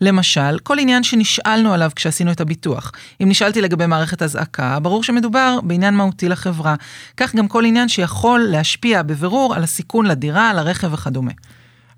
למשל, 0.00 0.58
כל 0.62 0.78
עניין 0.78 1.02
שנשאלנו 1.02 1.72
עליו 1.72 1.90
כשעשינו 1.96 2.30
את 2.32 2.40
הביטוח. 2.40 2.92
אם 3.22 3.28
נשאלתי 3.28 3.60
לגבי 3.60 3.86
מערכת 3.86 4.22
אזעקה, 4.22 4.78
ברור 4.80 5.02
שמדובר 5.02 5.58
בעניין 5.62 5.94
מהותי 5.94 6.28
לחברה. 6.28 6.74
כך 7.16 7.34
גם 7.34 7.48
כל 7.48 7.64
עניין 7.64 7.88
שיכול 7.88 8.40
להשפיע 8.40 9.02
בבירור 9.02 9.54
על 9.54 9.62
הסיכון 9.62 10.06
לדירה, 10.06 10.54
לרכב 10.54 10.92
וכדומה. 10.92 11.32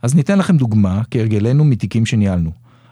אז 0.03 0.15
ניתן 0.15 0.39
לכם 0.39 0.57
דוגמה, 0.57 1.03
כהרגלנו, 1.11 1.65
מתיקים 1.65 2.07
שניהלנו. 2.07 2.51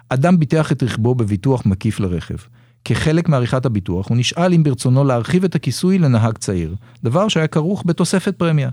אדם 0.08 0.38
ביטח 0.38 0.72
את 0.72 0.82
רכבו 0.82 1.14
בביטוח 1.14 1.66
מקיף 1.66 2.00
לרכב. 2.00 2.36
כחלק 2.84 3.28
מעריכת 3.28 3.66
הביטוח, 3.66 4.08
הוא 4.08 4.16
נשאל 4.16 4.54
אם 4.54 4.62
ברצונו 4.62 5.04
להרחיב 5.04 5.44
את 5.44 5.54
הכיסוי 5.54 5.98
לנהג 5.98 6.38
צעיר, 6.38 6.74
דבר 7.04 7.28
שהיה 7.28 7.46
כרוך 7.46 7.82
בתוספת 7.86 8.34
פרמיה. 8.36 8.70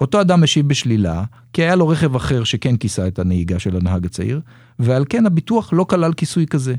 אותו 0.00 0.20
אדם 0.20 0.42
משיב 0.42 0.68
בשלילה, 0.68 1.24
כי 1.52 1.62
היה 1.62 1.76
לו 1.76 1.88
רכב 1.88 2.16
אחר 2.16 2.44
שכן 2.44 2.76
כיסה 2.76 3.06
את 3.06 3.18
הנהיגה 3.18 3.58
של 3.58 3.76
הנהג 3.76 4.06
הצעיר, 4.06 4.40
ועל 4.78 5.04
כן 5.08 5.26
הביטוח 5.26 5.72
לא 5.72 5.84
כלל 5.84 6.12
כיסוי 6.12 6.46
כזה. 6.46 6.74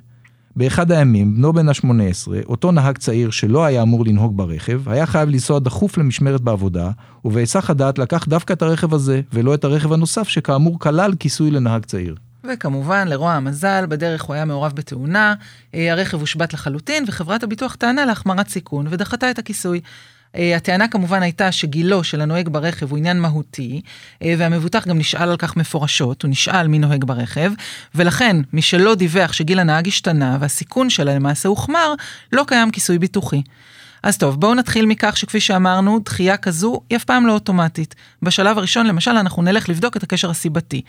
באחד 0.55 0.91
הימים, 0.91 1.35
בנו 1.35 1.53
בן 1.53 1.69
ה-18, 1.69 2.27
אותו 2.45 2.71
נהג 2.71 2.97
צעיר 2.97 3.31
שלא 3.31 3.65
היה 3.65 3.81
אמור 3.81 4.05
לנהוג 4.05 4.37
ברכב, 4.37 4.89
היה 4.89 5.05
חייב 5.05 5.29
לנסוע 5.29 5.59
דחוף 5.59 5.97
למשמרת 5.97 6.41
בעבודה, 6.41 6.91
ובהיסח 7.25 7.69
הדעת 7.69 7.99
לקח 7.99 8.25
דווקא 8.27 8.53
את 8.53 8.61
הרכב 8.61 8.93
הזה, 8.93 9.21
ולא 9.33 9.53
את 9.53 9.63
הרכב 9.63 9.93
הנוסף 9.93 10.27
שכאמור 10.27 10.79
כלל 10.79 11.13
כיסוי 11.19 11.51
לנהג 11.51 11.85
צעיר. 11.85 12.15
וכמובן, 12.43 13.07
לרוע 13.07 13.31
המזל, 13.33 13.85
בדרך 13.89 14.23
הוא 14.23 14.33
היה 14.33 14.45
מעורב 14.45 14.71
בתאונה, 14.75 15.33
אה, 15.75 15.91
הרכב 15.91 16.19
הושבת 16.19 16.53
לחלוטין, 16.53 17.03
וחברת 17.07 17.43
הביטוח 17.43 17.75
טענה 17.75 18.05
להחמרת 18.05 18.47
סיכון 18.47 18.85
ודחתה 18.89 19.31
את 19.31 19.39
הכיסוי. 19.39 19.81
אה, 20.35 20.55
הטענה 20.55 20.87
כמובן 20.87 21.23
הייתה 21.23 21.51
שגילו 21.51 22.03
של 22.03 22.21
הנוהג 22.21 22.49
ברכב 22.49 22.89
הוא 22.89 22.97
עניין 22.97 23.19
מהותי, 23.19 23.81
אה, 24.23 24.33
והמבוטח 24.37 24.87
גם 24.87 24.97
נשאל 24.97 25.29
על 25.29 25.37
כך 25.37 25.57
מפורשות, 25.57 26.21
הוא 26.23 26.31
נשאל 26.31 26.67
מי 26.67 26.79
נוהג 26.79 27.05
ברכב, 27.05 27.51
ולכן 27.95 28.37
מי 28.53 28.61
שלא 28.61 28.95
דיווח 28.95 29.33
שגיל 29.33 29.59
הנהג 29.59 29.87
השתנה 29.87 30.37
והסיכון 30.39 30.89
שלה 30.89 31.15
למעשה 31.15 31.49
הוחמר, 31.49 31.93
לא 32.33 32.43
קיים 32.47 32.71
כיסוי 32.71 32.99
ביטוחי. 32.99 33.41
אז 34.03 34.17
טוב, 34.17 34.39
בואו 34.39 34.53
נתחיל 34.53 34.85
מכך 34.85 35.17
שכפי 35.17 35.39
שאמרנו, 35.39 35.99
דחייה 35.99 36.37
כזו 36.37 36.81
היא 36.89 36.95
אף 36.95 37.03
פעם 37.03 37.27
לא 37.27 37.33
אוטומטית. 37.33 37.95
בשלב 38.21 38.57
הראשון, 38.57 38.87
למשל, 38.87 39.11
אנחנו 39.11 39.41
נלך 39.41 39.69
לבדוק 39.69 39.97
את 39.97 40.03
הקשר 40.03 40.29
הסיבתי. 40.29 40.81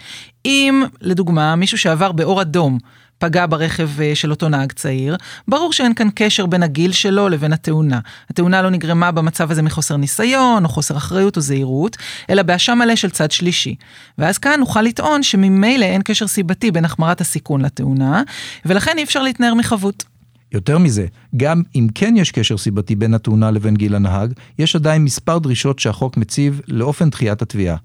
אם, 0.45 0.85
לדוגמה, 1.01 1.57
מישהו 1.57 1.79
שעבר 1.79 2.13
באור 2.13 2.43
אדום, 2.43 2.79
פגע 3.23 3.47
ברכב 3.47 4.01
אה, 4.01 4.15
של 4.15 4.31
אותו 4.31 4.49
נהג 4.49 4.73
צעיר, 4.73 5.17
ברור 5.49 5.73
שאין 5.73 5.95
כאן 5.95 6.09
קשר 6.15 6.47
בין 6.47 6.63
הגיל 6.63 6.93
שלו 6.93 7.29
לבין 7.29 7.53
התאונה. 7.53 8.01
התאונה 8.31 8.63
לא 8.63 8.71
נגרמה 8.71 9.11
במצב 9.11 9.51
הזה 9.51 9.63
מחוסר 9.63 9.97
ניסיון, 9.97 10.65
או 10.65 10.69
חוסר 10.69 10.97
אחריות 10.97 11.37
או 11.37 11.41
זהירות, 11.41 11.97
אלא 12.31 12.43
באשם 12.43 12.79
מלא 12.79 12.97
של 12.97 13.11
צד 13.11 13.31
שלישי. 13.31 13.75
ואז 14.19 14.39
כאן 14.39 14.61
נוכל 14.61 14.83
לטעון 14.83 15.23
שממילא 15.23 15.85
אין 15.85 16.03
קשר 16.05 16.27
סיבתי 16.27 16.71
בין 16.71 16.85
החמרת 16.85 17.21
הסיכון 17.21 17.61
לתאונה, 17.61 18.23
ולכן 18.65 18.99
אי 18.99 19.05
אפשר 19.05 19.23
להתנער 19.23 19.55
מחבות. 19.55 20.05
יותר 20.53 20.79
מזה, 20.79 21.07
גם 21.37 21.63
אם 21.75 21.87
כן 21.95 22.15
יש 22.17 22.31
קשר 22.31 22.59
סיבתי 22.59 22.95
בין 22.95 23.15
התאונה 23.15 23.51
לבין 23.51 23.75
גיל 23.75 23.95
הנהג, 23.95 24.33
יש 24.59 24.77
עדיין 24.77 25.05
מספר 25.05 25.39
דרישות 25.39 25.79
שהחוק 25.79 26.17
מציב 26.17 26.61
לאופן 26.69 27.11
דחיית 27.11 27.43
התביעה. 27.43 27.77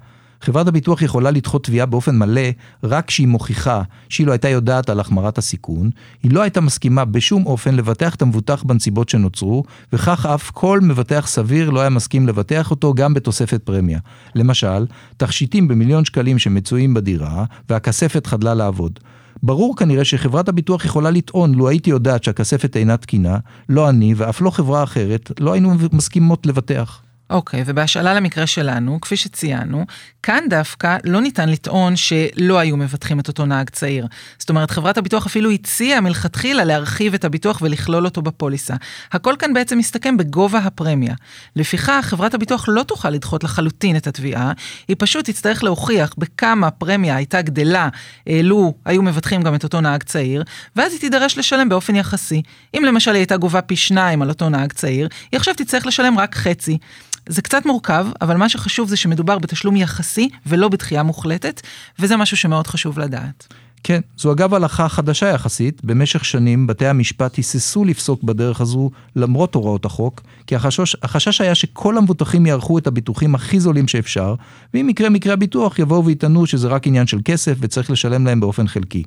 חברת 0.41 0.67
הביטוח 0.67 1.01
יכולה 1.01 1.31
לדחות 1.31 1.63
תביעה 1.63 1.85
באופן 1.85 2.17
מלא 2.17 2.41
רק 2.83 3.05
כשהיא 3.05 3.27
מוכיחה 3.27 3.81
שהיא 4.09 4.27
לא 4.27 4.31
הייתה 4.31 4.49
יודעת 4.49 4.89
על 4.89 4.99
החמרת 4.99 5.37
הסיכון, 5.37 5.89
היא 6.23 6.31
לא 6.31 6.41
הייתה 6.41 6.61
מסכימה 6.61 7.05
בשום 7.05 7.45
אופן 7.45 7.75
לבטח 7.75 8.15
את 8.15 8.21
המבוטח 8.21 8.63
בנסיבות 8.63 9.09
שנוצרו, 9.09 9.63
וכך 9.93 10.25
אף 10.25 10.51
כל 10.51 10.79
מבטח 10.81 11.27
סביר 11.27 11.69
לא 11.69 11.79
היה 11.79 11.89
מסכים 11.89 12.27
לבטח 12.27 12.71
אותו 12.71 12.93
גם 12.93 13.13
בתוספת 13.13 13.63
פרמיה. 13.63 13.99
למשל, 14.35 14.85
תכשיטים 15.17 15.67
במיליון 15.67 16.05
שקלים 16.05 16.39
שמצויים 16.39 16.93
בדירה, 16.93 17.45
והכספת 17.69 18.27
חדלה 18.27 18.53
לעבוד. 18.53 18.99
ברור 19.43 19.75
כנראה 19.75 20.05
שחברת 20.05 20.49
הביטוח 20.49 20.85
יכולה 20.85 21.11
לטעון, 21.11 21.53
לו 21.55 21.69
הייתי 21.69 21.89
יודעת 21.89 22.23
שהכספת 22.23 22.77
אינה 22.77 22.97
תקינה, 22.97 23.37
לא 23.69 23.89
אני 23.89 24.13
ואף 24.17 24.41
לא 24.41 24.49
חברה 24.49 24.83
אחרת, 24.83 25.31
לא 25.39 25.53
היינו 25.53 25.73
מסכימות 25.91 26.45
לבטח. 26.45 27.01
אוקיי, 27.29 27.61
okay, 27.61 27.63
ובהשאלה 27.65 28.13
למקרה 28.13 28.47
שלנו, 28.47 29.01
כפי 29.01 29.17
שציינו, 29.17 29.85
כאן 30.23 30.43
דווקא 30.49 30.97
לא 31.03 31.21
ניתן 31.21 31.49
לטעון 31.49 31.95
שלא 31.95 32.57
היו 32.59 32.77
מבטחים 32.77 33.19
את 33.19 33.27
אותו 33.27 33.45
נהג 33.45 33.69
צעיר. 33.69 34.07
זאת 34.39 34.49
אומרת, 34.49 34.71
חברת 34.71 34.97
הביטוח 34.97 35.25
אפילו 35.25 35.51
הציעה 35.51 36.01
מלכתחילה 36.01 36.63
להרחיב 36.63 37.13
את 37.13 37.25
הביטוח 37.25 37.61
ולכלול 37.61 38.05
אותו 38.05 38.21
בפוליסה. 38.21 38.75
הכל 39.11 39.35
כאן 39.39 39.53
בעצם 39.53 39.77
מסתכם 39.77 40.17
בגובה 40.17 40.59
הפרמיה. 40.59 41.13
לפיכך, 41.55 41.99
חברת 42.01 42.33
הביטוח 42.33 42.65
לא 42.67 42.83
תוכל 42.83 43.09
לדחות 43.09 43.43
לחלוטין 43.43 43.97
את 43.97 44.07
התביעה, 44.07 44.51
היא 44.87 44.95
פשוט 44.99 45.29
תצטרך 45.29 45.63
להוכיח 45.63 46.13
בכמה 46.17 46.67
הפרמיה 46.67 47.15
הייתה 47.15 47.41
גדלה, 47.41 47.89
לו 48.43 48.73
היו 48.85 49.01
מבטחים 49.01 49.41
גם 49.41 49.55
את 49.55 49.63
אותו 49.63 49.81
נהג 49.81 50.03
צעיר, 50.03 50.43
ואז 50.75 50.91
היא 50.91 50.99
תידרש 50.99 51.37
לשלם 51.37 51.69
באופן 51.69 51.95
יחסי. 51.95 52.41
אם 52.77 52.83
למשל 52.85 53.11
היא 53.11 53.19
הייתה 53.19 53.37
גובה 53.37 53.61
פי 53.61 53.75
שניים 53.75 54.21
על 54.21 54.29
אותו 54.29 54.49
נהג 54.49 54.73
צעיר, 54.73 55.07
היא 55.31 55.37
עכשיו 55.37 55.53
תצטרך 55.53 55.85
לשלם 55.85 56.19
רק 56.19 56.35
חצי. 56.35 56.77
זה 57.27 57.41
קצת 57.41 57.65
מורכב, 57.65 58.07
אבל 58.21 58.37
מה 58.37 58.49
שחשוב 58.49 58.89
זה 58.89 58.97
שמדובר 58.97 59.39
בתשלום 59.39 59.75
יחסי 59.75 60.29
ולא 60.45 60.69
בדחייה 60.69 61.03
מוחלטת, 61.03 61.61
וזה 61.99 62.17
משהו 62.17 62.37
שמאוד 62.37 62.67
חשוב 62.67 62.99
לדעת. 62.99 63.47
כן, 63.83 64.01
זו 64.17 64.31
אגב 64.31 64.53
הלכה 64.53 64.89
חדשה 64.89 65.27
יחסית, 65.27 65.85
במשך 65.85 66.25
שנים 66.25 66.67
בתי 66.67 66.87
המשפט 66.87 67.35
היססו 67.35 67.85
לפסוק 67.85 68.23
בדרך 68.23 68.61
הזו 68.61 68.91
למרות 69.15 69.55
הוראות 69.55 69.85
החוק, 69.85 70.21
כי 70.47 70.55
החשש, 70.55 70.95
החשש 71.03 71.41
היה 71.41 71.55
שכל 71.55 71.97
המבוטחים 71.97 72.45
יערכו 72.45 72.77
את 72.77 72.87
הביטוחים 72.87 73.35
הכי 73.35 73.59
זולים 73.59 73.87
שאפשר, 73.87 74.35
ואם 74.73 74.89
יקרה 74.89 75.09
מקרה 75.09 75.33
הביטוח 75.33 75.79
יבואו 75.79 76.05
ויטענו 76.05 76.45
שזה 76.45 76.67
רק 76.67 76.87
עניין 76.87 77.07
של 77.07 77.19
כסף 77.25 77.57
וצריך 77.59 77.91
לשלם 77.91 78.25
להם 78.25 78.39
באופן 78.39 78.67
חלקי. 78.67 79.03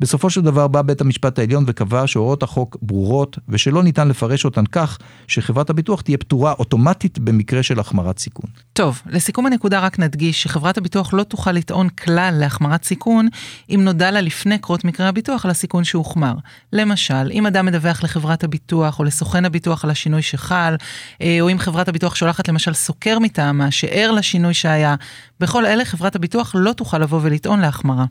בסופו 0.00 0.30
של 0.30 0.40
דבר 0.40 0.68
בא 0.68 0.82
בית 0.82 1.00
המשפט 1.00 1.38
העליון 1.38 1.64
וקבע 1.66 2.06
שהוראות 2.06 2.42
החוק 2.42 2.76
ברורות 2.82 3.38
ושלא 3.48 3.82
ניתן 3.82 4.08
לפרש 4.08 4.44
אותן 4.44 4.66
כך 4.66 4.98
שחברת 5.26 5.70
הביטוח 5.70 6.00
תהיה 6.00 6.18
פטורה 6.18 6.52
אוטומטית 6.58 7.18
במקרה 7.18 7.62
של 7.62 7.80
החמרת 7.80 8.18
סיכון. 8.18 8.50
טוב, 8.72 9.02
לסיכום 9.06 9.46
הנקודה 9.46 9.80
רק 9.80 9.98
נדגיש 9.98 10.42
שחברת 10.42 10.78
הביטוח 10.78 11.14
לא 11.14 11.22
תוכל 11.22 11.52
לטעון 11.52 11.88
כלל 11.88 12.34
להחמרת 12.38 12.84
סיכון 12.84 13.28
אם 13.70 13.80
נודע 13.84 14.10
לה 14.10 14.20
לפני 14.20 14.58
קרות 14.58 14.84
מקרה 14.84 15.08
הביטוח 15.08 15.44
על 15.44 15.50
הסיכון 15.50 15.84
שהוחמר. 15.84 16.34
למשל, 16.72 17.30
אם 17.32 17.46
אדם 17.46 17.66
מדווח 17.66 18.04
לחברת 18.04 18.44
הביטוח 18.44 18.98
או 18.98 19.04
לסוכן 19.04 19.44
הביטוח 19.44 19.84
על 19.84 19.90
השינוי 19.90 20.22
שחל, 20.22 20.76
אה, 21.22 21.38
או 21.40 21.50
אם 21.50 21.58
חברת 21.58 21.88
הביטוח 21.88 22.14
שולחת 22.14 22.48
למשל 22.48 22.74
סוקר 22.74 23.18
מטעמה 23.18 23.70
שער 23.70 24.10
לשינוי 24.10 24.54
שהיה, 24.54 24.94
בכל 25.40 25.66
אלה 25.66 25.84
חברת 25.84 26.16
הביטוח 26.16 26.54
לא 26.58 26.72
תוכל 26.72 26.98
לבוא 26.98 27.20
ולטעון 27.22 27.60
להחמרה. 27.60 28.04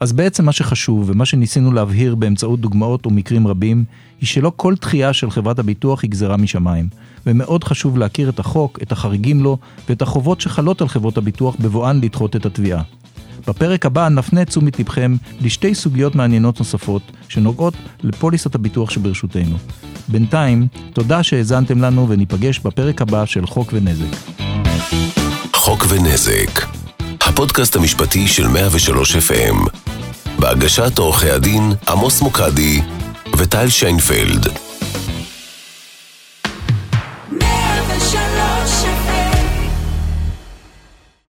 אז 0.00 0.12
בעצם 0.12 0.44
מה 0.44 0.52
שחשוב 0.52 1.10
ומה 1.10 1.24
שניסינו 1.24 1.72
להבהיר 1.72 2.14
באמצעות 2.14 2.60
דוגמאות 2.60 3.06
ומקרים 3.06 3.46
רבים, 3.46 3.84
היא 4.20 4.26
שלא 4.26 4.52
כל 4.56 4.74
דחייה 4.80 5.12
של 5.12 5.30
חברת 5.30 5.58
הביטוח 5.58 6.02
היא 6.02 6.10
גזירה 6.10 6.36
משמיים. 6.36 6.88
ומאוד 7.26 7.64
חשוב 7.64 7.98
להכיר 7.98 8.28
את 8.28 8.38
החוק, 8.38 8.78
את 8.82 8.92
החריגים 8.92 9.42
לו 9.42 9.58
ואת 9.88 10.02
החובות 10.02 10.40
שחלות 10.40 10.80
על 10.80 10.88
חברות 10.88 11.18
הביטוח 11.18 11.56
בבואן 11.60 12.00
לדחות 12.00 12.36
את 12.36 12.46
התביעה. 12.46 12.82
בפרק 13.48 13.86
הבא 13.86 14.08
נפנה 14.08 14.42
את 14.42 14.48
תשומת 14.48 14.78
לבכם 14.80 15.16
לשתי 15.40 15.74
סוגיות 15.74 16.14
מעניינות 16.14 16.58
נוספות 16.58 17.02
שנוגעות 17.28 17.74
לפוליסת 18.02 18.54
הביטוח 18.54 18.90
שברשותנו. 18.90 19.56
בינתיים, 20.08 20.66
תודה 20.92 21.22
שהאזנתם 21.22 21.78
לנו 21.78 22.08
וניפגש 22.08 22.58
בפרק 22.58 23.02
הבא 23.02 23.26
של 23.26 23.46
חוק 23.46 23.70
ונזק. 23.72 24.16
חוק 25.52 25.86
ונזק 25.88 26.76
הפודקאסט 27.26 27.76
המשפטי 27.76 28.28
של 28.28 28.48
103 28.48 29.16
FM 29.16 29.68
בהגשת 30.38 30.98
עורכי 30.98 31.30
הדין 31.30 31.72
עמוס 31.88 32.20
מוקדי 32.22 32.80
וטל 33.36 33.68
שיינפלד. 33.68 34.65